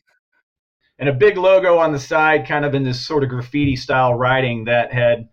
[0.98, 4.12] and a big logo on the side, kind of in this sort of graffiti style
[4.14, 5.28] writing that had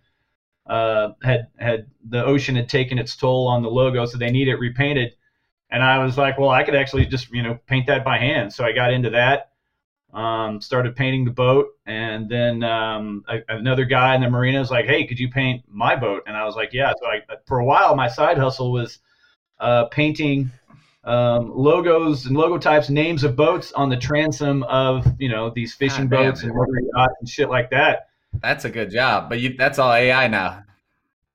[0.72, 4.48] uh, had had the ocean had taken its toll on the logo, so they need
[4.48, 5.14] it repainted.
[5.70, 8.54] And I was like, well, I could actually just you know paint that by hand.
[8.54, 9.52] So I got into that,
[10.14, 14.72] um, started painting the boat, and then um, a, another guy in the marina was
[14.72, 16.24] like, hey, could you paint my boat?
[16.26, 16.94] And I was like, yeah.
[16.98, 19.00] So I, for a while, my side hustle was
[19.60, 20.52] uh, painting
[21.04, 25.74] um, logos and logo types, names of boats on the transom of you know these
[25.74, 26.56] fishing God boats and dude.
[26.56, 28.08] motor yachts and shit like that.
[28.40, 30.64] That's a good job, but you, that's all AI now.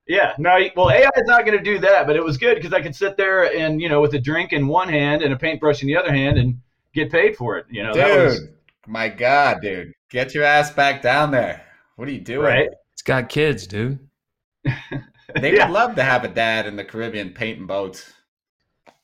[0.06, 2.72] Yeah, no, well, AI is not going to do that, but it was good because
[2.72, 5.36] I could sit there and you know with a drink in one hand and a
[5.36, 6.60] paintbrush in the other hand and
[6.94, 7.66] get paid for it.
[7.68, 8.48] You know, dude, that was
[8.86, 11.64] my God, dude, get your ass back down there.
[11.96, 12.40] What are you doing?
[12.44, 12.68] right.
[12.92, 13.98] It's got kids, dude.
[15.34, 15.66] They Yeah.
[15.66, 18.12] would love to have a dad in the Caribbean painting boats.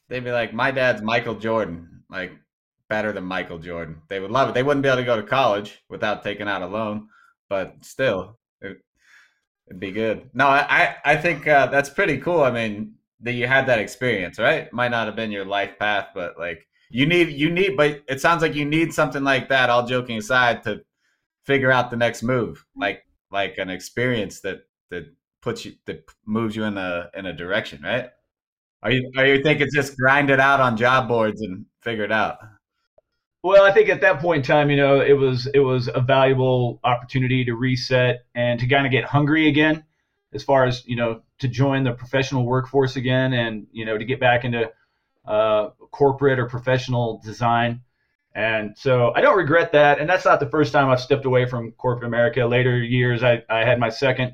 [0.09, 2.33] They'd be like, my dad's Michael Jordan, like
[2.89, 4.03] better than Michael Jordan.
[4.09, 4.55] They would love it.
[4.55, 7.09] They wouldn't be able to go to college without taking out a loan,
[7.53, 8.79] but still, it,
[9.69, 10.31] it'd be good.
[10.33, 12.41] No, I, I, I think uh, that's pretty cool.
[12.43, 14.73] I mean, that you had that experience, right?
[14.73, 18.23] Might not have been your life path, but like you need, you need, but it
[18.23, 19.69] sounds like you need something like that.
[19.69, 20.81] All joking aside, to
[21.45, 25.05] figure out the next move, like like an experience that that
[25.43, 28.09] puts you that moves you in a in a direction, right?
[28.83, 32.13] Are you are you thinking just grind it out on job boards and figure it
[32.13, 32.39] out?
[33.43, 36.01] Well, I think at that point in time, you know, it was it was a
[36.01, 39.85] valuable opportunity to reset and to kind of get hungry again,
[40.33, 44.05] as far as you know, to join the professional workforce again, and you know, to
[44.05, 44.71] get back into
[45.27, 47.81] uh, corporate or professional design.
[48.35, 49.99] And so I don't regret that.
[49.99, 52.47] And that's not the first time I've stepped away from corporate America.
[52.47, 54.33] Later years, I, I had my second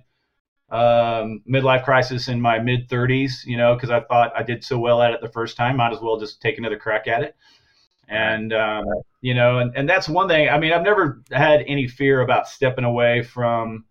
[0.70, 4.78] um, midlife crisis in my mid 30s, you know, because I thought I did so
[4.78, 7.34] well at it the first time, might as well just take another crack at it.
[8.08, 8.84] And, um,
[9.20, 10.48] you know, and, and that's one thing.
[10.48, 13.84] I mean, I've never had any fear about stepping away from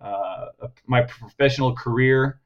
[0.00, 0.46] uh,
[0.86, 2.40] my professional career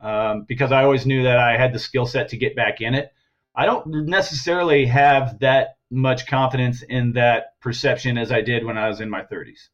[0.00, 2.94] um, because I always knew that I had the skill set to get back in
[2.94, 3.12] it.
[3.54, 8.88] I don't necessarily have that much confidence in that perception as I did when I
[8.88, 9.68] was in my 30s.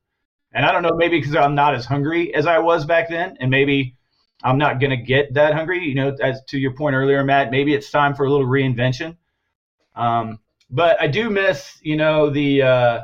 [0.52, 3.36] And I don't know, maybe because I'm not as hungry as I was back then,
[3.40, 3.96] and maybe
[4.42, 5.84] I'm not going to get that hungry.
[5.84, 9.16] You know, as to your point earlier, Matt, maybe it's time for a little reinvention.
[9.94, 10.40] Um,
[10.70, 13.00] but I do miss, you know, the uh,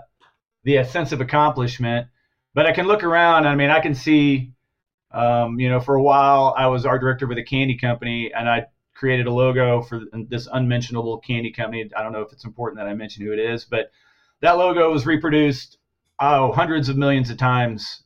[0.64, 2.08] the sense of accomplishment.
[2.54, 3.46] But I can look around.
[3.46, 4.52] I mean, I can see,
[5.10, 8.48] um, you know, for a while I was art director with a candy company, and
[8.48, 11.90] I created a logo for this unmentionable candy company.
[11.96, 13.90] I don't know if it's important that I mention who it is, but
[14.40, 15.78] that logo was reproduced
[16.20, 18.04] oh hundreds of millions of times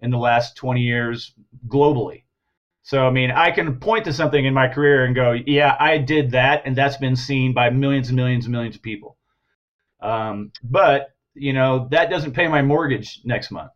[0.00, 1.34] in the last 20 years
[1.68, 2.23] globally.
[2.84, 5.98] So I mean, I can point to something in my career and go, yeah, I
[5.98, 9.16] did that, and that's been seen by millions and millions and millions of people.
[10.00, 13.72] Um, but you know, that doesn't pay my mortgage next month.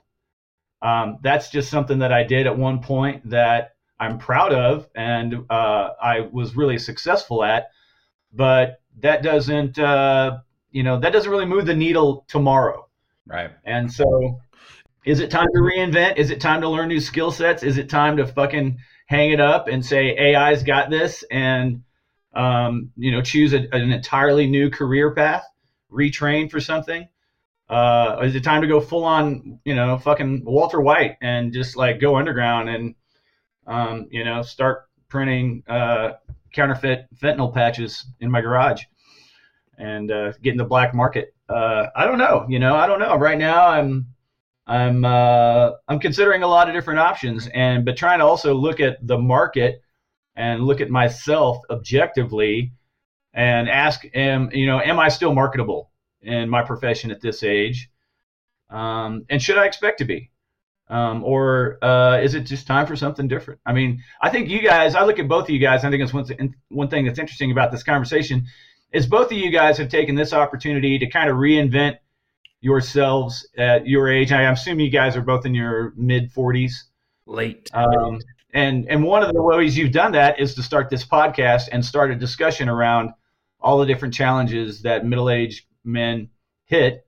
[0.81, 5.45] Um, that's just something that I did at one point that I'm proud of and
[5.51, 7.71] uh, I was really successful at.
[8.33, 10.39] But that doesn't, uh,
[10.71, 12.89] you know, that doesn't really move the needle tomorrow.
[13.27, 13.51] Right.
[13.65, 14.41] And so,
[15.09, 16.19] is it time to reinvent?
[16.19, 17.63] Is it time to learn new skill sets?
[17.63, 21.83] Is it time to fucking hang it up and say AI's got this and,
[22.35, 25.45] um, you know, choose a, an entirely new career path,
[25.91, 27.09] retrain for something?
[27.71, 31.75] Uh, is it time to go full on, you know, fucking Walter White and just
[31.75, 32.95] like go underground and,
[33.67, 36.11] um, you know, start printing uh,
[36.53, 38.83] counterfeit fentanyl patches in my garage
[39.79, 41.35] and uh, get in the black market?
[41.49, 42.45] Uh, I don't know.
[42.47, 43.17] You know, I don't know.
[43.17, 44.09] Right now, I'm
[44.69, 48.81] I'm uh, I'm considering a lot of different options, and but trying to also look
[48.81, 49.83] at the market
[50.37, 52.73] and look at myself objectively
[53.33, 55.91] and ask, am you know, am I still marketable
[56.21, 57.91] in my profession at this age?
[58.69, 60.31] Um, and should I expect to be?
[60.91, 63.61] Um, or uh, is it just time for something different?
[63.65, 64.95] I mean, I think you guys.
[64.95, 65.85] I look at both of you guys.
[65.85, 68.47] I think it's one th- one thing that's interesting about this conversation
[68.93, 71.97] is both of you guys have taken this opportunity to kind of reinvent
[72.61, 74.33] yourselves at your age.
[74.33, 76.73] I assume you guys are both in your mid 40s.
[77.27, 77.71] Late.
[77.75, 78.21] Um,
[78.55, 81.85] and and one of the ways you've done that is to start this podcast and
[81.85, 83.11] start a discussion around
[83.61, 86.31] all the different challenges that middle-aged men
[86.65, 87.07] hit,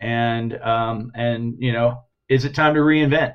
[0.00, 3.34] and um, and you know, is it time to reinvent?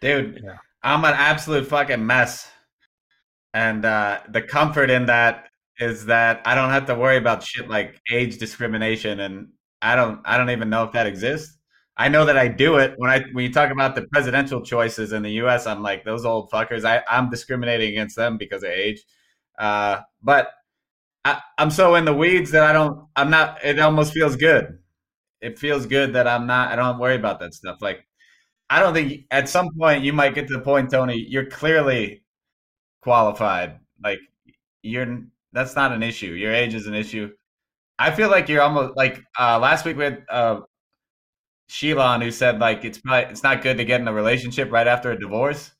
[0.00, 0.56] Dude, Yeah.
[0.82, 2.50] I'm an absolute fucking mess.
[3.54, 5.48] And uh, the comfort in that
[5.78, 9.48] is that I don't have to worry about shit like age discrimination and
[9.84, 11.58] I don't I don't even know if that exists.
[11.96, 15.12] I know that I do it when I when you talk about the presidential choices
[15.12, 16.84] in the US, I'm like those old fuckers.
[16.84, 19.02] I, I'm discriminating against them because of age.
[19.58, 20.50] Uh, but
[21.24, 24.78] I, I'm so in the weeds that I don't I'm not it almost feels good.
[25.40, 27.78] It feels good that I'm not I don't worry about that stuff.
[27.82, 28.06] Like
[28.70, 31.16] I don't think at some point you might get to the point, Tony.
[31.28, 32.24] You're clearly
[33.02, 33.80] qualified.
[34.02, 34.20] Like
[34.82, 36.32] you're that's not an issue.
[36.32, 37.30] Your age is an issue.
[37.98, 40.60] I feel like you're almost like uh, last week with uh,
[41.70, 45.12] who said like it's probably it's not good to get in a relationship right after
[45.12, 45.70] a divorce.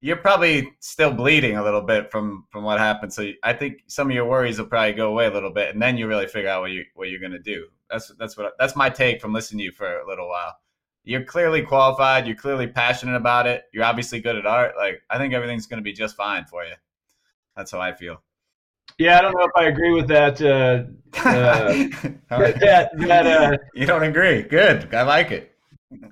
[0.00, 3.12] You're probably still bleeding a little bit from from what happened.
[3.12, 5.80] So I think some of your worries will probably go away a little bit, and
[5.82, 7.66] then you really figure out what you what you're gonna do.
[7.90, 10.56] That's that's what that's my take from listening to you for a little while
[11.04, 12.26] you're clearly qualified.
[12.26, 13.64] You're clearly passionate about it.
[13.72, 14.74] You're obviously good at art.
[14.76, 16.74] Like I think everything's to be just fine for you.
[17.56, 18.22] That's how I feel.
[18.98, 20.40] Yeah, I don't know if I agree with that.
[20.40, 20.84] Uh,
[21.28, 21.72] uh,
[22.60, 24.42] that that uh, you don't agree?
[24.42, 24.94] Good.
[24.94, 25.52] I like it.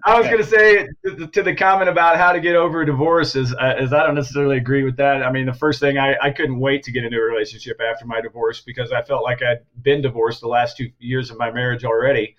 [0.04, 0.34] I was Okay.
[0.34, 3.54] going to say to, to the comment about how to get over a divorce is,
[3.54, 5.22] uh, is I don't necessarily agree with that.
[5.22, 8.06] I mean, the first thing I, I couldn't wait to get into a relationship after
[8.06, 11.50] my divorce because I felt like I'd been divorced the last two years of my
[11.50, 12.36] marriage already.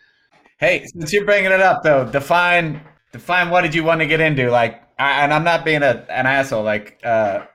[0.60, 4.20] Hey, since you're bringing it up though, define define what did you want to get
[4.20, 4.50] into?
[4.52, 6.64] Like, I, and I'm not being a, an asshole.
[6.64, 7.46] Like, uh,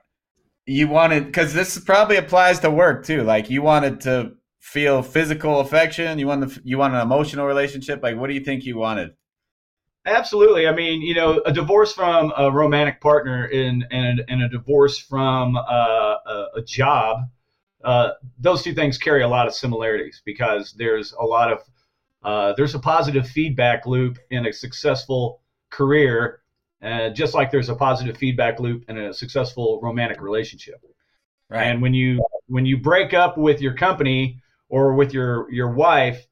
[0.67, 3.23] you wanted because this probably applies to work too.
[3.23, 6.19] Like, you wanted to feel physical affection.
[6.19, 8.03] You want you want an emotional relationship.
[8.03, 9.15] Like, what do you think you wanted?
[10.07, 10.69] Absolutely.
[10.69, 14.99] I mean, you know, a divorce from a romantic partner and and, and a divorce
[14.99, 15.61] from uh,
[16.27, 17.29] a, a job,
[17.85, 21.59] uh, those two things carry a lot of similarities because there's a lot of
[22.25, 26.41] uh, there's a positive feedback loop in a successful career,
[26.87, 30.81] uh, just like there's a positive feedback loop in a successful romantic relationship.
[31.51, 31.65] Right.
[31.65, 36.25] And when you when you break up with your company or with your your wife,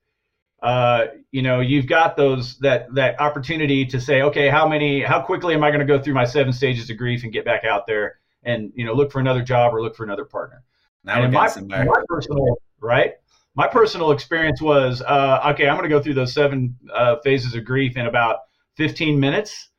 [0.63, 5.21] uh, you know you've got those that that opportunity to say, okay, how many how
[5.21, 7.65] quickly am I going to go through my seven stages of grief and get back
[7.65, 10.63] out there and you know look for another job or look for another partner.
[11.03, 11.85] now and my, somewhere.
[11.85, 13.15] my personal right,
[13.57, 15.69] my personal experience was uh, okay.
[15.69, 18.39] I'm going to go through those seven uh, phases of grief in about
[18.77, 19.71] 15 minutes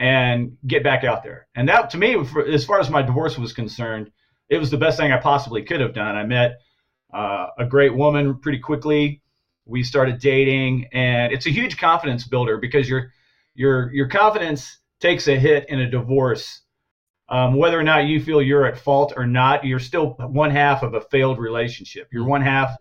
[0.00, 1.46] and get back out there.
[1.54, 4.10] And that to me, for, as far as my divorce was concerned,
[4.48, 6.16] it was the best thing I possibly could have done.
[6.16, 6.58] I met
[7.12, 9.20] uh, a great woman pretty quickly.
[9.66, 13.12] We started dating, and it's a huge confidence builder because your
[13.54, 16.62] your your confidence takes a hit in a divorce.
[17.28, 20.82] Um, whether or not you feel you're at fault or not, you're still one half
[20.82, 22.08] of a failed relationship.
[22.10, 22.74] You're one half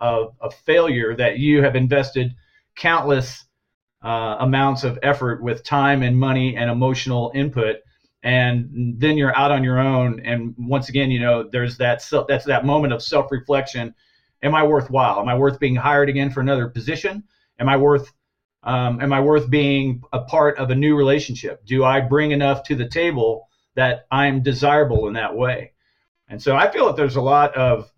[0.00, 2.32] of a failure that you have invested
[2.74, 3.44] countless
[4.02, 7.76] uh, amounts of effort with time and money and emotional input.
[8.24, 10.20] And then you're out on your own.
[10.20, 13.94] And once again you know there's that self, that's that moment of self-reflection.
[14.42, 15.20] Am i worthwhile?
[15.20, 17.22] Am i worth being hired again for another position?
[17.58, 18.12] Am i worth
[18.64, 21.64] um, am i worth being a part of a new relationship?
[21.64, 25.72] Do i bring enough to the table that i'm desirable in that way?
[26.28, 27.90] And so i feel that there's a lot of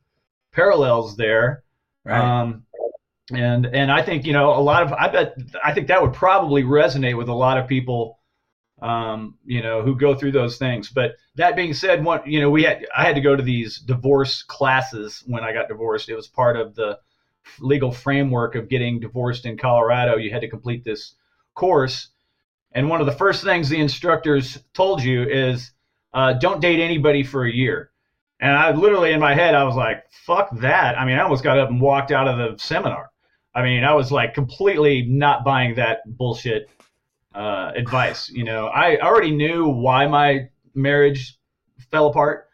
[0.52, 1.62] parallels there.
[2.04, 2.40] Right.
[2.40, 2.64] um,
[3.32, 6.12] and and I think you know a lot of I bet I think that would
[6.12, 8.18] probably resonate with a lot of people,
[8.82, 10.90] um, you know, who go through those things.
[10.90, 13.78] But that being said, one you know we had I had to go to these
[13.78, 16.08] divorce classes when I got divorced.
[16.08, 16.98] It was part of the
[17.60, 20.16] legal framework of getting divorced in Colorado.
[20.16, 21.14] You had to complete this
[21.54, 22.08] course,
[22.72, 25.72] and one of the first things the instructors told you is
[26.12, 27.90] uh, don't date anybody for a year.
[28.40, 30.98] And I literally in my head, I was like, fuck that.
[30.98, 33.10] I mean, I almost got up and walked out of the seminar.
[33.54, 36.68] I mean, I was like completely not buying that bullshit
[37.34, 38.28] uh, advice.
[38.28, 41.38] You know, I already knew why my marriage
[41.90, 42.48] fell apart.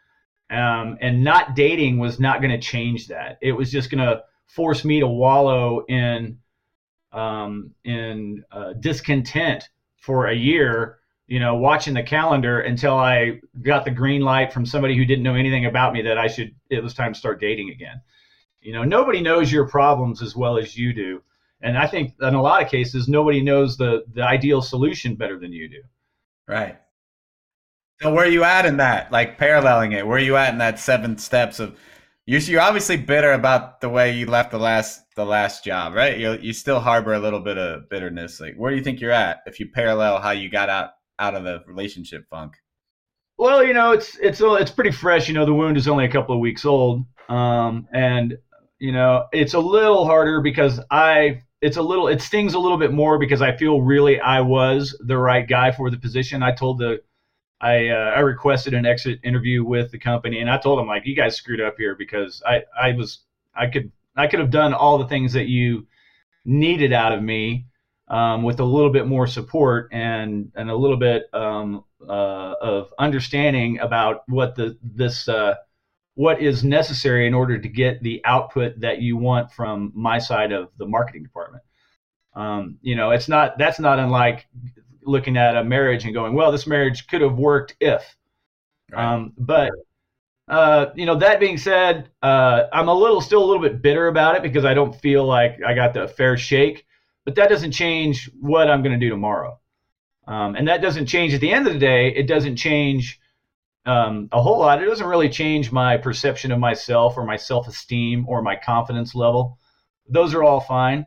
[0.49, 3.37] Um, and not dating was not going to change that.
[3.41, 6.39] It was just going to force me to wallow in
[7.13, 10.99] um, in uh, discontent for a year
[11.31, 15.23] you know, watching the calendar until I got the green light from somebody who didn't
[15.23, 18.01] know anything about me that I should, it was time to start dating again.
[18.61, 21.21] You know, nobody knows your problems as well as you do.
[21.61, 25.37] And I think in a lot of cases, nobody knows the, the ideal solution better
[25.39, 25.81] than you do.
[26.47, 26.77] Right.
[28.01, 29.11] So where are you at in that?
[29.11, 31.77] Like paralleling it, where are you at in that seven steps of
[32.25, 36.17] You're, you're obviously bitter about the way you left the last the last job, right?
[36.17, 38.39] You you still harbor a little bit of bitterness.
[38.39, 41.35] Like, where do you think you're at if you parallel how you got out out
[41.35, 42.53] of the relationship funk?
[43.37, 45.27] Well, you know, it's it's it's pretty fresh.
[45.27, 48.37] You know, the wound is only a couple of weeks old, um, and
[48.81, 52.79] you know, it's a little harder because I it's a little it stings a little
[52.79, 56.41] bit more because I feel really I was the right guy for the position.
[56.41, 56.99] I told the
[57.61, 61.05] I uh, I requested an exit interview with the company, and I told them like,
[61.05, 63.19] you guys screwed up here because I I was
[63.53, 65.85] I could I could have done all the things that you
[66.43, 67.67] needed out of me
[68.07, 72.91] um, with a little bit more support and and a little bit um, uh, of
[72.97, 75.53] understanding about what the this uh,
[76.21, 80.51] what is necessary in order to get the output that you want from my side
[80.51, 81.63] of the marketing department.
[82.35, 84.47] Um, you know, it's not that's not unlike
[85.03, 88.03] looking at a marriage and going, well, this marriage could have worked if.
[88.91, 89.03] Right.
[89.03, 89.71] Um, but
[90.47, 94.07] uh, you know, that being said, uh, I'm a little still a little bit bitter
[94.07, 96.85] about it because I don't feel like I got the fair shake.
[97.25, 99.59] But that doesn't change what I'm going to do tomorrow.
[100.27, 102.09] Um, and that doesn't change at the end of the day.
[102.09, 103.19] It doesn't change
[103.85, 104.81] um, a whole lot.
[104.81, 109.15] It doesn't really change my perception of myself or my self esteem or my confidence
[109.15, 109.57] level.
[110.07, 111.05] Those are all fine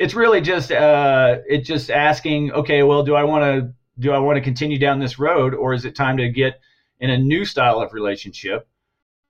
[0.00, 4.18] it's really just uh, it's just asking, okay, well, do I want to do I
[4.18, 6.58] want to continue down this road, or is it time to get
[7.00, 8.66] in a new style of relationship,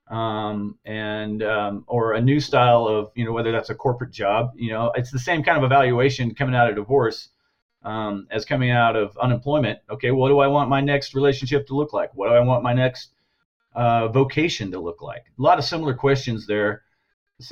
[0.09, 4.51] um, and um, or a new style of you know whether that's a corporate job,
[4.55, 7.27] you know, it's the same kind of evaluation coming out of divorce
[7.83, 9.79] um, as coming out of unemployment.
[9.89, 12.13] Okay, what do I want my next relationship to look like?
[12.15, 13.11] What do I want my next
[13.73, 15.25] uh, vocation to look like?
[15.37, 16.83] A lot of similar questions there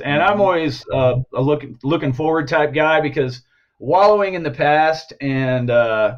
[0.03, 3.41] and I'm always uh, a looking looking forward type guy because
[3.80, 6.17] wallowing in the past and uh,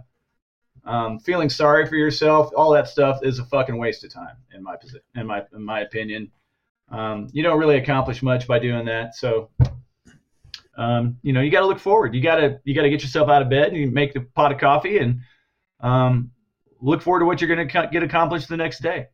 [0.84, 4.64] um, feeling sorry for yourself, all that stuff is a fucking waste of time in
[4.64, 4.76] my
[5.16, 6.32] in my in my opinion.
[6.90, 9.16] Um, you don't really accomplish much by doing that.
[9.16, 9.50] So,
[10.78, 12.16] um, you know, you got to look forward.
[12.16, 14.22] You got to you got to get yourself out of bed and you make the
[14.22, 15.20] pot of coffee and
[15.82, 16.32] um,
[16.80, 19.08] look forward to what you're going to get accomplished the next day.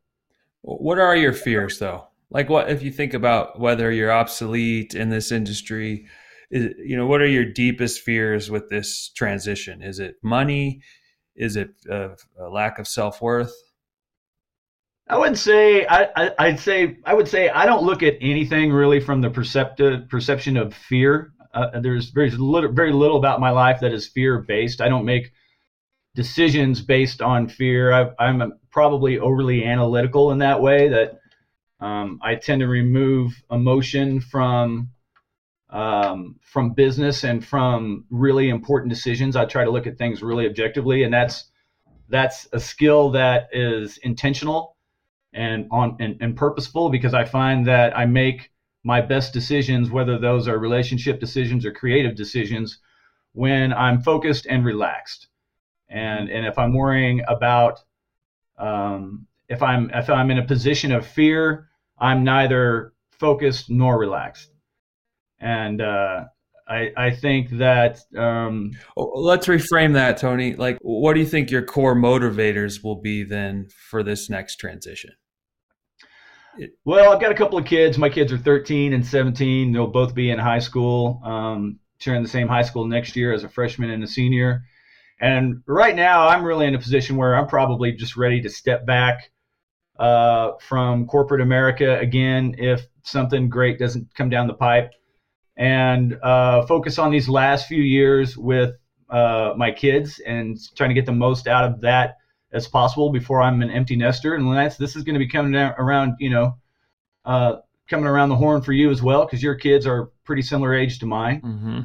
[0.61, 2.07] What are your fears, though?
[2.29, 6.05] like what if you think about whether you're obsolete in this industry
[6.51, 10.81] is, you know what are your deepest fears with this transition is it money
[11.35, 13.53] is it a, a lack of self-worth
[15.07, 18.71] i would say I, I would say i would say i don't look at anything
[18.71, 23.49] really from the perceptive perception of fear uh, there's very little very little about my
[23.49, 25.31] life that is fear based i don't make
[26.15, 31.19] decisions based on fear I, i'm probably overly analytical in that way that
[31.79, 34.89] um, I tend to remove emotion from
[35.69, 39.35] um, from business and from really important decisions.
[39.35, 41.45] I try to look at things really objectively, and that's
[42.09, 44.77] that's a skill that is intentional
[45.33, 48.49] and on and, and purposeful because I find that I make
[48.87, 52.79] my best decisions, whether those are relationship decisions or creative decisions,
[53.33, 55.27] when I'm focused and relaxed.
[55.89, 57.79] And and if I'm worrying about
[58.57, 61.67] um, if I'm if I'm in a position of fear,
[61.99, 64.51] I'm neither focused nor relaxed.
[65.39, 66.23] And uh,
[66.65, 70.55] I I think that um, let's reframe that, Tony.
[70.55, 75.11] Like, what do you think your core motivators will be then for this next transition?
[76.85, 77.97] Well, I've got a couple of kids.
[77.97, 79.71] My kids are 13 and 17.
[79.71, 83.43] They'll both be in high school, um, sharing the same high school next year as
[83.43, 84.63] a freshman and a senior.
[85.19, 88.85] And right now, I'm really in a position where I'm probably just ready to step
[88.85, 89.31] back
[89.99, 94.91] uh, from corporate America again if something great doesn't come down the pipe,
[95.57, 98.75] and uh, focus on these last few years with
[99.09, 102.17] uh, my kids and trying to get the most out of that
[102.51, 104.35] as possible before I'm an empty nester.
[104.35, 106.57] And that's this is going to be coming around, you know,
[107.25, 107.57] uh,
[107.89, 110.99] coming around the horn for you as well because your kids are pretty similar age
[110.99, 111.41] to mine.
[111.41, 111.79] Mm-hmm.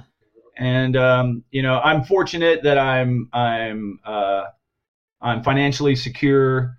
[0.57, 4.45] And um, you know, I'm fortunate that I'm I'm uh,
[5.21, 6.77] I'm financially secure.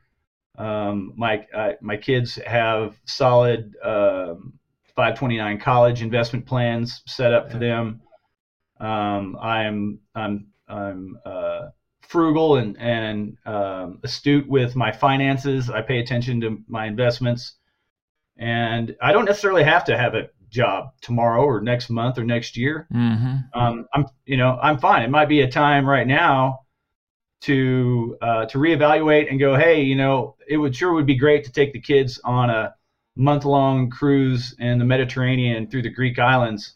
[0.58, 4.54] Um, my uh, my kids have solid um,
[4.96, 8.02] 529 college investment plans set up for them.
[8.80, 11.70] Um, I'm I'm I'm uh,
[12.14, 15.70] frugal and and um, astute with my finances.
[15.72, 17.56] I pay attention to my investments,
[18.38, 22.56] and I don't necessarily have to have a job tomorrow or next month or next
[22.56, 22.88] year.
[22.94, 23.60] Mm-hmm.
[23.60, 25.02] Um, I'm you know I'm fine.
[25.02, 26.60] It might be a time right now
[27.42, 31.44] to uh, to reevaluate and go, hey, you know, it would sure would be great
[31.46, 32.76] to take the kids on a
[33.16, 36.76] month long cruise in the Mediterranean through the Greek islands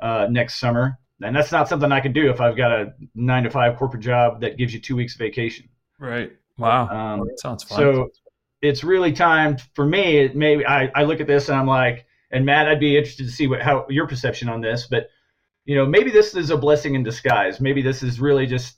[0.00, 0.98] uh, next summer.
[1.22, 4.02] And that's not something I can do if I've got a nine to five corporate
[4.02, 5.68] job that gives you two weeks vacation.
[5.98, 6.32] Right.
[6.58, 6.88] Wow.
[6.88, 7.78] Um, sounds fun.
[7.78, 8.10] So
[8.62, 10.18] it's really time for me.
[10.18, 13.26] It maybe I, I look at this and I'm like, and Matt, I'd be interested
[13.26, 15.08] to see what how your perception on this, but
[15.64, 17.60] you know, maybe this is a blessing in disguise.
[17.60, 18.76] Maybe this is really just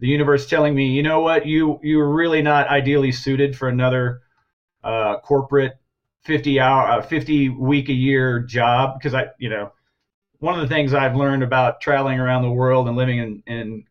[0.00, 4.22] the universe telling me, you know what, you you're really not ideally suited for another
[4.84, 5.74] uh, corporate
[6.24, 9.72] 50 hour, uh, 50 week a year job because I, you know,
[10.40, 13.84] one of the things I've learned about traveling around the world and living in, in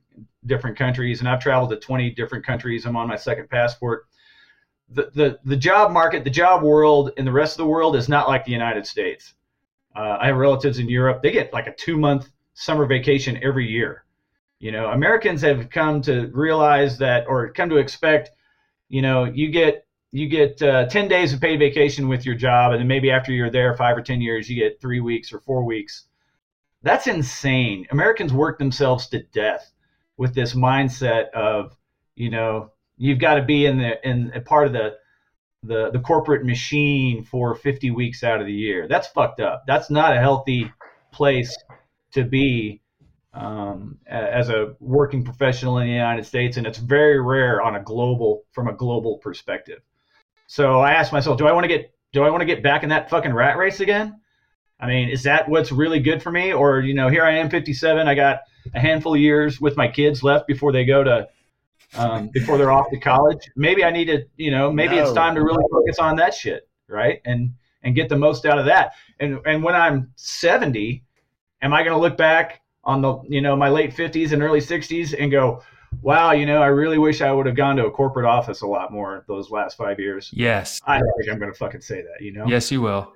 [0.45, 2.85] different countries, and I've traveled to 20 different countries.
[2.85, 4.07] I'm on my second passport.
[4.89, 8.07] The, the, the job market, the job world in the rest of the world is
[8.07, 9.33] not like the United States.
[9.95, 11.21] Uh, I have relatives in Europe.
[11.23, 14.03] They get like a two month summer vacation every year.
[14.59, 18.31] You know, Americans have come to realize that or come to expect,
[18.89, 22.71] you know, you get you get uh, 10 days of paid vacation with your job
[22.71, 25.41] and then maybe after you're there 5 or 10 years you get 3 weeks or
[25.41, 26.05] 4 weeks.
[26.85, 27.87] That's insane.
[27.89, 29.73] Americans work themselves to death
[30.17, 31.75] with this mindset of,
[32.15, 34.97] you know, you've got to be in the in a part of the
[35.63, 38.87] the the corporate machine for 50 weeks out of the year.
[38.87, 39.63] That's fucked up.
[39.65, 40.71] That's not a healthy
[41.11, 41.57] place
[42.11, 42.83] to be
[43.33, 47.81] um, as a working professional in the United States, and it's very rare on a
[47.81, 49.79] global from a global perspective.
[50.45, 52.83] So I asked myself, do I want to get do I want to get back
[52.83, 54.21] in that fucking rat race again?
[54.79, 56.53] I mean, is that what's really good for me?
[56.53, 58.07] Or, you know, here I am 57.
[58.07, 58.41] I got
[58.73, 61.27] a handful of years with my kids left before they go to,
[61.95, 63.49] um, before they're off to college.
[63.55, 65.03] Maybe I need to, you know, maybe no.
[65.03, 67.21] it's time to really focus on that shit, right?
[67.25, 67.53] And,
[67.83, 68.93] and get the most out of that.
[69.19, 71.03] And, and when I'm 70,
[71.61, 74.59] am I going to look back on the, you know, my late 50s and early
[74.59, 75.63] 60s and go,
[76.01, 78.67] wow, you know, I really wish I would have gone to a corporate office a
[78.67, 80.29] lot more those last five years.
[80.33, 80.81] Yes.
[80.85, 82.45] I don't think I'm going to fucking say that, you know?
[82.45, 83.13] Yes, you will.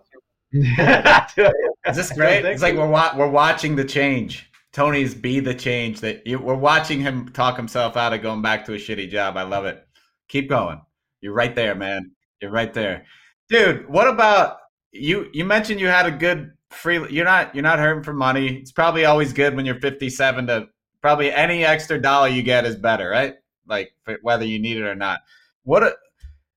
[0.53, 2.45] Is this great?
[2.45, 4.49] It's like we're wa- we're watching the change.
[4.71, 8.65] Tony's be the change that you, we're watching him talk himself out of going back
[8.65, 9.37] to a shitty job.
[9.37, 9.85] I love it.
[10.27, 10.81] Keep going.
[11.21, 12.11] You're right there, man.
[12.41, 13.05] You're right there,
[13.49, 13.87] dude.
[13.89, 14.57] What about
[14.91, 15.29] you?
[15.33, 17.05] You mentioned you had a good free.
[17.09, 18.57] You're not you're not hurting for money.
[18.57, 20.67] It's probably always good when you're 57 to
[21.01, 23.35] probably any extra dollar you get is better, right?
[23.67, 23.91] Like
[24.21, 25.19] whether you need it or not.
[25.63, 25.95] What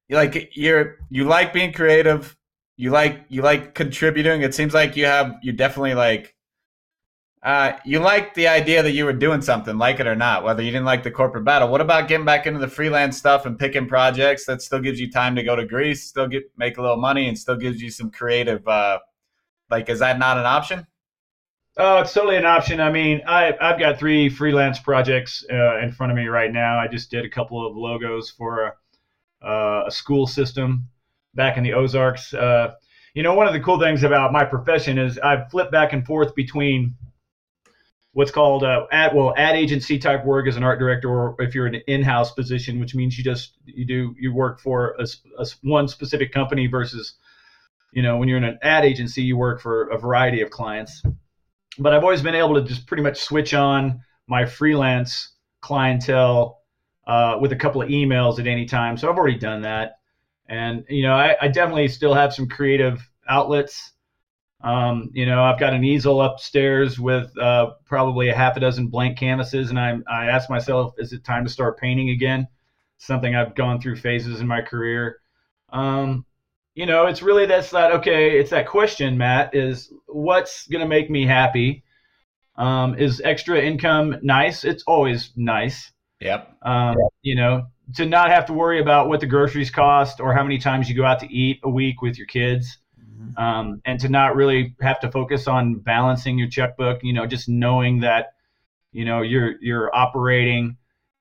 [0.09, 2.36] like you're you like being creative
[2.77, 4.43] you like you like contributing.
[4.43, 6.35] It seems like you have you definitely like
[7.43, 10.62] uh, you like the idea that you were doing something, like it or not, whether
[10.62, 11.68] you didn't like the corporate battle.
[11.68, 15.11] What about getting back into the freelance stuff and picking projects that still gives you
[15.11, 17.91] time to go to Greece, still get make a little money, and still gives you
[17.91, 18.66] some creative?
[18.66, 19.01] Uh,
[19.70, 20.87] like, is that not an option?
[21.79, 22.81] Oh, it's totally an option.
[22.81, 26.79] I mean, I, I've got three freelance projects uh, in front of me right now.
[26.79, 28.75] I just did a couple of logos for
[29.43, 30.87] a, uh, a school system
[31.35, 32.35] back in the Ozarks.
[32.35, 32.74] Uh,
[33.14, 36.05] you know, one of the cool things about my profession is I've flipped back and
[36.05, 36.95] forth between
[38.12, 41.55] what's called uh, ad well ad agency type work as an art director, or if
[41.55, 45.07] you're in an in-house position, which means you just you do you work for a,
[45.39, 47.14] a, one specific company versus
[47.93, 51.03] you know when you're in an ad agency you work for a variety of clients.
[51.78, 55.30] But I've always been able to just pretty much switch on my freelance
[55.62, 56.61] clientele
[57.07, 58.97] uh, with a couple of emails at any time.
[58.97, 59.99] So I've already done that.
[60.53, 63.92] And you know, I, I definitely still have some creative outlets.
[64.62, 68.88] Um, you know, I've got an easel upstairs with uh, probably a half a dozen
[68.88, 72.46] blank canvases, and I I ask myself, is it time to start painting again?
[72.98, 75.20] Something I've gone through phases in my career.
[75.70, 76.26] Um,
[76.74, 78.38] you know, it's really that's that okay.
[78.38, 79.55] It's that question, Matt.
[79.55, 81.82] Is what's gonna make me happy?
[82.57, 84.64] Um, is extra income nice?
[84.64, 85.90] It's always nice.
[86.20, 86.59] Yep.
[86.61, 90.43] Um, you know, to not have to worry about what the groceries cost or how
[90.43, 92.78] many times you go out to eat a week with your kids.
[92.99, 93.38] Mm-hmm.
[93.43, 97.48] Um, and to not really have to focus on balancing your checkbook, you know, just
[97.48, 98.35] knowing that,
[98.93, 100.77] you know, you're you're operating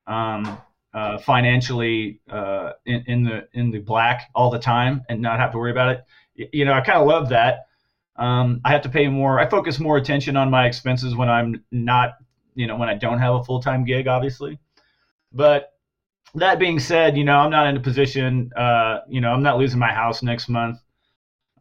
[0.07, 0.57] um,
[0.93, 5.51] uh, financially uh, in, in, the in the black all the time and not have
[5.51, 6.49] to worry about it.
[6.53, 7.67] You know, I kind of love that.
[8.15, 9.39] Um, I have to pay more.
[9.39, 12.15] I focus more attention on my expenses when I'm not,
[12.55, 14.59] you know, when I don't have a full time gig, obviously.
[15.31, 15.70] But
[16.35, 19.57] that being said, you know, I'm not in a position, uh, you know, I'm not
[19.57, 20.79] losing my house next month.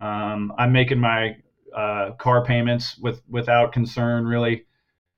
[0.01, 1.37] Um, I'm making my
[1.77, 4.25] uh, car payments with without concern.
[4.25, 4.67] Really,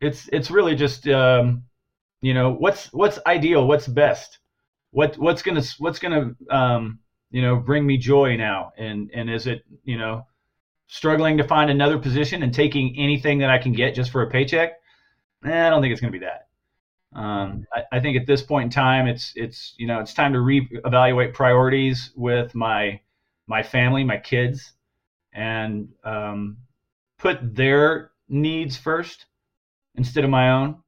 [0.00, 1.64] it's it's really just, um,
[2.20, 4.38] you know, what's what's ideal, what's best,
[4.90, 6.98] what what's gonna what's gonna um,
[7.30, 10.26] you know bring me joy now, and and is it you know
[10.88, 14.30] struggling to find another position and taking anything that I can get just for a
[14.30, 14.72] paycheck?
[15.44, 16.48] Eh, I don't think it's gonna be that.
[17.14, 20.32] Um, I, I, think at this point in time, it's it's you know it's time
[20.32, 23.00] to reevaluate priorities with my
[23.46, 24.72] my family, my kids,
[25.32, 26.56] and um,
[27.18, 29.26] put their needs first
[29.94, 30.82] instead of my own.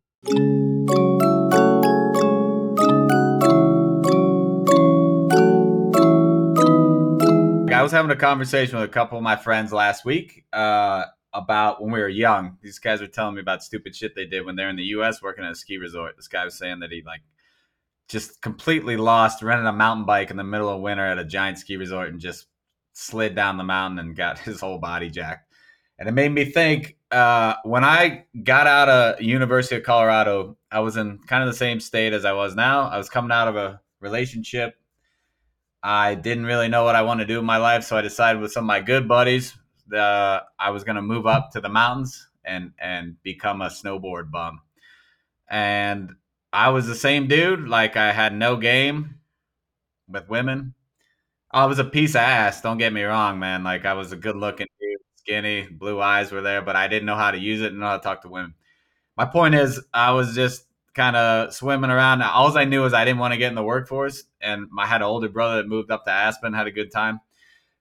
[7.72, 11.04] I was having a conversation with a couple of my friends last week uh,
[11.34, 12.56] about when we were young.
[12.62, 15.20] These guys were telling me about stupid shit they did when they're in the U.S.
[15.20, 16.14] working at a ski resort.
[16.16, 17.22] This guy was saying that he like
[18.08, 21.58] just completely lost, rented a mountain bike in the middle of winter at a giant
[21.58, 22.46] ski resort, and just
[22.92, 25.50] slid down the mountain and got his whole body jacked.
[25.98, 30.80] And it made me think uh, when I got out of University of Colorado, I
[30.80, 32.88] was in kind of the same state as I was now.
[32.88, 34.74] I was coming out of a relationship.
[35.82, 38.40] I didn't really know what I wanted to do in my life, so I decided
[38.40, 39.54] with some of my good buddies
[39.92, 44.30] uh, I was going to move up to the mountains and and become a snowboard
[44.30, 44.60] bum.
[45.48, 46.14] And
[46.52, 47.68] I was the same dude.
[47.68, 49.16] Like I had no game
[50.08, 50.74] with women.
[51.52, 52.60] I was a piece of ass.
[52.60, 53.64] Don't get me wrong, man.
[53.64, 57.06] Like I was a good looking dude, skinny, blue eyes were there, but I didn't
[57.06, 58.54] know how to use it and know how to talk to women.
[59.16, 62.22] My point is, I was just kind of swimming around.
[62.22, 65.00] All I knew was I didn't want to get in the workforce, and I had
[65.00, 67.20] an older brother that moved up to Aspen, had a good time.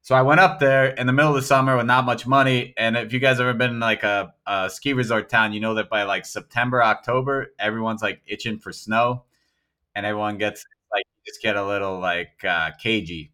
[0.04, 2.74] So I went up there in the middle of the summer with not much money.
[2.76, 5.76] And if you guys ever been in like a, a ski resort town, you know
[5.76, 9.24] that by like September, October, everyone's like itching for snow,
[9.96, 13.32] and everyone gets like just get a little like uh, cagey.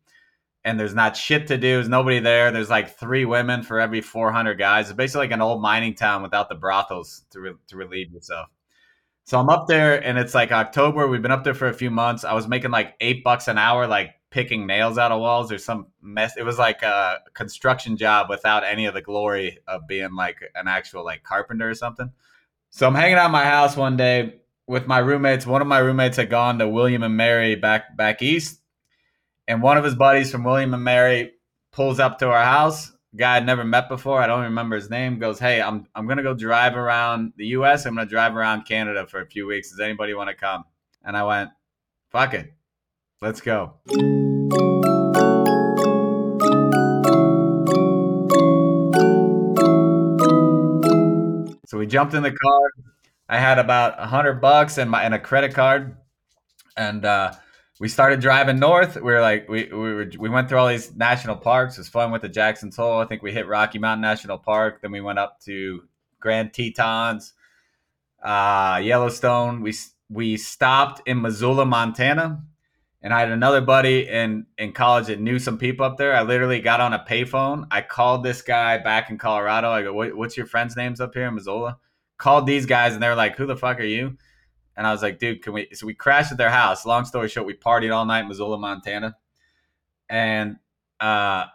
[0.63, 1.73] And there's not shit to do.
[1.73, 2.51] There's nobody there.
[2.51, 4.89] There's like three women for every 400 guys.
[4.89, 8.47] It's basically like an old mining town without the brothels to re- to relieve yourself.
[9.23, 11.07] So I'm up there, and it's like October.
[11.07, 12.23] We've been up there for a few months.
[12.23, 15.57] I was making like eight bucks an hour, like picking nails out of walls or
[15.57, 16.37] some mess.
[16.37, 20.67] It was like a construction job without any of the glory of being like an
[20.67, 22.11] actual like carpenter or something.
[22.69, 24.35] So I'm hanging out my house one day
[24.67, 25.47] with my roommates.
[25.47, 28.61] One of my roommates had gone to William and Mary back back east,
[29.47, 31.33] and one of his buddies from William and Mary
[31.71, 32.91] pulls up to our house.
[33.15, 34.21] Guy I'd never met before.
[34.21, 35.17] I don't remember his name.
[35.17, 37.87] Goes, hey, I'm I'm gonna go drive around the U.S.
[37.87, 39.71] I'm gonna drive around Canada for a few weeks.
[39.71, 40.65] Does anybody want to come?
[41.03, 41.49] And I went,
[42.11, 42.53] fuck it,
[43.21, 43.73] let's go.
[51.65, 52.61] So we jumped in the car.
[53.27, 55.97] I had about a hundred bucks and my and a credit card,
[56.77, 57.33] and uh,
[57.79, 58.95] we started driving north.
[58.95, 61.77] We were like, we we were, we went through all these national parks.
[61.77, 62.99] It was fun with the Jackson's Hole.
[62.99, 64.81] I think we hit Rocky Mountain National Park.
[64.81, 65.83] Then we went up to
[66.19, 67.33] Grand Tetons,
[68.23, 69.61] uh, Yellowstone.
[69.61, 69.75] We
[70.09, 72.41] we stopped in Missoula, Montana,
[73.01, 76.15] and I had another buddy in in college that knew some people up there.
[76.15, 77.65] I literally got on a payphone.
[77.71, 79.69] I called this guy back in Colorado.
[79.69, 81.77] I go, what, "What's your friends' names up here in Missoula?"
[82.17, 84.17] Called these guys, and they were like, "Who the fuck are you?"
[84.75, 86.85] And I was like, "Dude, can we?" So we crashed at their house.
[86.85, 89.15] Long story short, we partied all night in Missoula, Montana,
[90.09, 90.57] and
[90.99, 91.45] uh,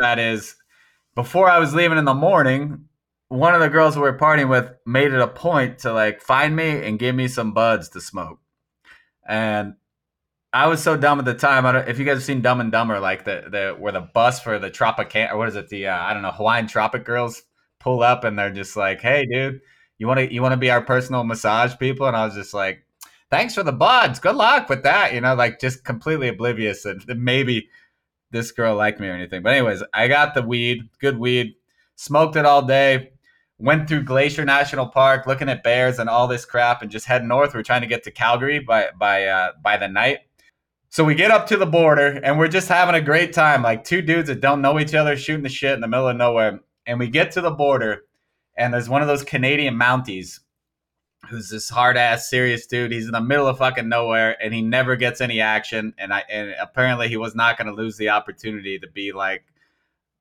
[0.00, 0.56] that is
[1.14, 2.88] before I was leaving in the morning.
[3.28, 6.54] One of the girls we were partying with made it a point to like find
[6.54, 8.40] me and give me some buds to smoke,
[9.26, 9.74] and
[10.54, 11.66] I was so dumb at the time.
[11.66, 14.02] I don't, if you guys have seen Dumb and Dumber, like the the where the
[14.02, 15.68] bus for the Tropican or what is it?
[15.68, 17.42] The uh, I don't know Hawaiian Tropic girls
[17.80, 19.60] pull up and they're just like, "Hey, dude,
[19.98, 22.54] you want to you want to be our personal massage people?" And I was just
[22.54, 22.86] like,
[23.30, 24.20] "Thanks for the buds.
[24.20, 27.68] Good luck with that." You know, like just completely oblivious that maybe
[28.30, 29.42] this girl liked me or anything.
[29.42, 31.56] But anyways, I got the weed, good weed,
[31.96, 33.10] smoked it all day.
[33.58, 37.24] Went through Glacier National Park, looking at bears and all this crap, and just head
[37.24, 37.54] north.
[37.54, 40.18] We're trying to get to Calgary by by uh, by the night
[40.94, 43.82] so we get up to the border and we're just having a great time, like
[43.82, 46.60] two dudes that don't know each other shooting the shit in the middle of nowhere.
[46.86, 48.04] And we get to the border
[48.56, 50.38] and there's one of those Canadian Mounties
[51.28, 52.92] who's this hard ass serious dude.
[52.92, 55.94] He's in the middle of fucking nowhere and he never gets any action.
[55.98, 59.42] And I and apparently he was not going to lose the opportunity to be like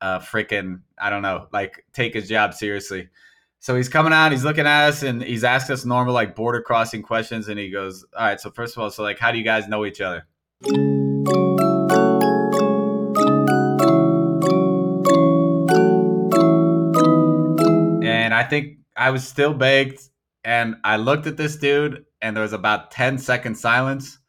[0.01, 3.09] a freaking I don't know, like take his job seriously.
[3.59, 6.63] So he's coming out, he's looking at us, and he's asking us normal like border
[6.63, 7.47] crossing questions.
[7.47, 9.67] And he goes, "All right, so first of all, so like, how do you guys
[9.67, 10.25] know each other?"
[10.65, 10.71] And
[18.33, 20.09] I think I was still baked.
[20.45, 24.19] And I looked at this dude, and there was about 10 second silence.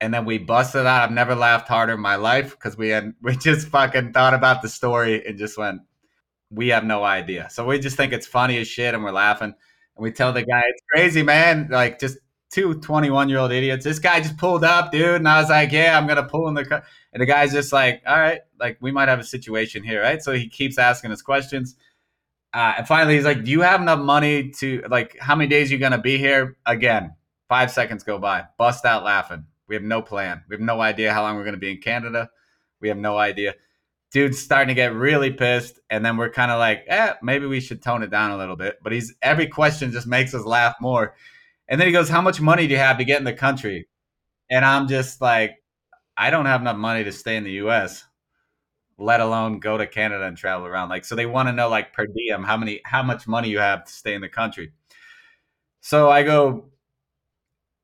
[0.00, 1.02] And then we busted out.
[1.02, 4.62] I've never laughed harder in my life because we had we just fucking thought about
[4.62, 5.82] the story and just went,
[6.50, 7.48] we have no idea.
[7.50, 9.52] So we just think it's funny as shit, and we're laughing.
[9.96, 11.68] And we tell the guy, it's crazy, man.
[11.70, 12.16] Like, just
[12.56, 13.84] two 21 year old idiots.
[13.84, 15.16] This guy just pulled up, dude.
[15.16, 16.82] And I was like, yeah, I'm going to pull in the car.
[17.12, 20.22] And the guy's just like, all right, like we might have a situation here, right?
[20.22, 21.76] So he keeps asking us questions.
[22.54, 25.68] Uh, and finally, he's like, do you have enough money to, like, how many days
[25.68, 26.56] are you going to be here?
[26.64, 27.14] Again,
[27.46, 28.44] five seconds go by.
[28.56, 29.44] Bust out laughing.
[29.68, 30.42] We have no plan.
[30.48, 32.30] We have no idea how long we're going to be in Canada.
[32.80, 33.56] We have no idea.
[34.12, 35.78] Dude's starting to get really pissed.
[35.90, 38.56] And then we're kind of like, eh, maybe we should tone it down a little
[38.56, 38.78] bit.
[38.82, 41.14] But he's every question just makes us laugh more.
[41.68, 43.88] And then he goes, How much money do you have to get in the country?
[44.50, 45.56] And I'm just like,
[46.16, 48.04] I don't have enough money to stay in the US.
[48.98, 50.88] let alone go to Canada and travel around.
[50.90, 53.58] Like, so they want to know like per diem how many how much money you
[53.58, 54.72] have to stay in the country.
[55.80, 56.70] So I go,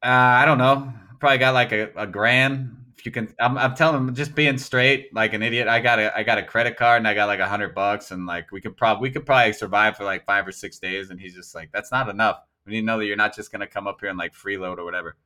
[0.02, 2.76] uh, I don't know, probably got like a, a grand.
[2.98, 5.68] If you can, I'm, I'm telling him just being straight like an idiot.
[5.68, 8.10] I got a I got a credit card and I got like a hundred bucks
[8.10, 11.10] and like we could probably we could probably survive for like five or six days.
[11.10, 12.38] And he's just like, that's not enough.
[12.66, 14.78] We need to know that you're not just gonna come up here and like freeload
[14.78, 15.16] or whatever.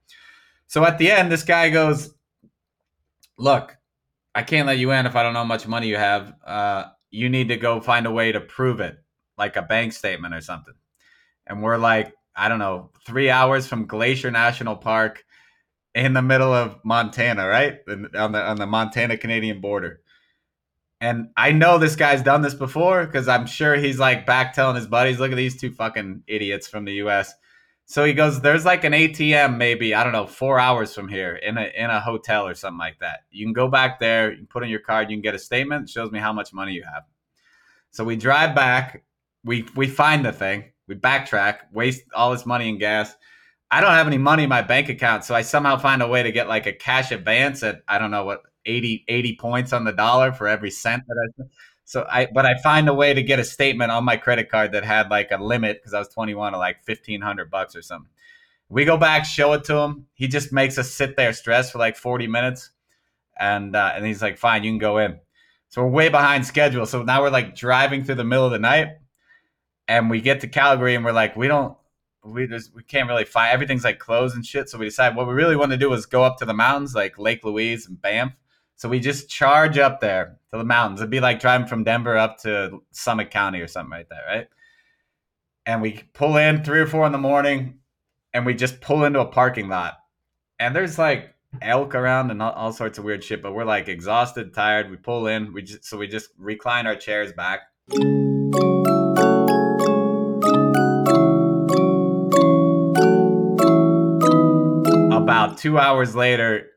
[0.67, 2.15] So at the end, this guy goes,
[3.39, 3.77] look,
[4.35, 6.35] I can't let you in if I don't know how much money you have.
[6.45, 8.99] Uh, you need to go find a way to prove it,
[9.39, 10.75] like a bank statement or something.
[11.47, 15.25] And we're like, I don't know, three hours from Glacier National Park
[15.95, 17.79] in the middle of Montana, right?
[17.89, 20.01] On the on the Montana Canadian border.
[21.01, 24.77] And I know this guy's done this before because I'm sure he's like back telling
[24.77, 27.35] his buddies, look at these two fucking idiots from the US.
[27.85, 31.37] So he goes, there's like an ATM, maybe I don't know, four hours from here
[31.37, 33.21] in a in a hotel or something like that.
[33.31, 35.39] You can go back there, you can put in your card, you can get a
[35.39, 37.05] statement, shows me how much money you have.
[37.93, 39.05] So we drive back,
[39.45, 43.15] we we find the thing, we backtrack, waste all this money in gas.
[43.71, 46.25] I don't have any money in my bank account, so I somehow find a way
[46.25, 49.85] to get like a cash advance at I don't know what 80, 80 points on
[49.85, 51.45] the dollar for every cent that I
[51.87, 54.73] so I, but I find a way to get a statement on my credit card
[54.73, 58.11] that had like a limit because I was 21 of like 1500 bucks or something.
[58.69, 60.07] We go back, show it to him.
[60.15, 62.71] He just makes us sit there stressed for like 40 minutes.
[63.39, 65.21] And, uh, and he's like, fine, you can go in.
[65.69, 66.87] So we're way behind schedule.
[66.87, 68.89] So now we're like driving through the middle of the night
[69.87, 71.77] and we get to Calgary and we're like, we don't,
[72.25, 74.69] we just, we can't really find everything's like closed and shit.
[74.69, 76.97] So we decide what we really want to do is go up to the mountains
[76.97, 78.33] like Lake Louise and Banff
[78.77, 81.01] so we just charge up there to the mountains.
[81.01, 84.49] It'd be like driving from Denver up to Summit County or something right there, right?
[85.65, 87.79] And we pull in three or four in the morning
[88.35, 89.95] and we just pull into a parking lot.
[90.61, 93.89] And there's like elk around and all, all sorts of weird shit, but we're like
[93.89, 94.91] exhausted, tired.
[94.91, 97.61] We pull in, we just so we just recline our chairs back.
[105.17, 106.69] About two hours later,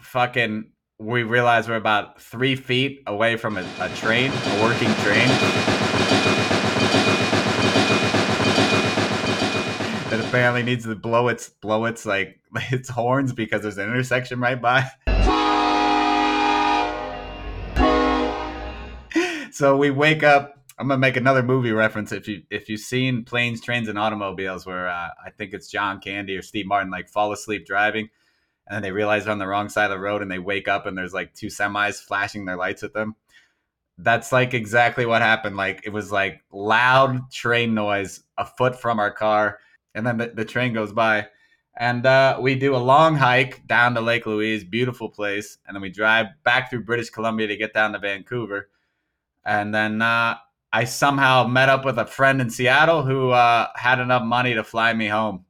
[0.00, 5.28] fucking we realize we're about three feet away from a, a train, a working train.
[10.08, 12.40] that apparently needs to blow its blow its like
[12.72, 14.90] its horns because there's an intersection right by.
[19.52, 20.54] so we wake up.
[20.80, 22.10] I'm gonna make another movie reference.
[22.10, 26.00] If you if you've seen Planes, Trains, and Automobiles, where uh, I think it's John
[26.00, 28.08] Candy or Steve Martin like fall asleep driving
[28.68, 30.68] and then they realize they're on the wrong side of the road and they wake
[30.68, 33.16] up and there's like two semis flashing their lights at them.
[33.96, 35.56] That's like exactly what happened.
[35.56, 39.58] Like it was like loud train noise a foot from our car,
[39.94, 41.26] and then the, the train goes by.
[41.80, 45.82] And uh, we do a long hike down to Lake Louise, beautiful place, and then
[45.82, 48.68] we drive back through British Columbia to get down to Vancouver.
[49.44, 50.36] And then uh,
[50.72, 54.62] I somehow met up with a friend in Seattle who uh, had enough money to
[54.62, 55.44] fly me home,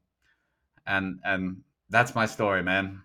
[0.86, 1.58] and and
[1.90, 3.02] that's my story, man.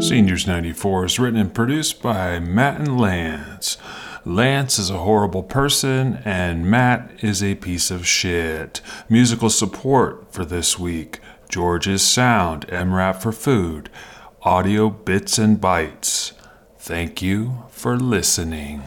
[0.00, 3.76] Seniors 94 is written and produced by Matt and Lance.
[4.24, 8.80] Lance is a horrible person, and Matt is a piece of shit.
[9.08, 13.90] Musical support for this week George's Sound, MRAP for Food,
[14.42, 16.32] Audio Bits and Bytes.
[16.78, 18.82] Thank you for listening.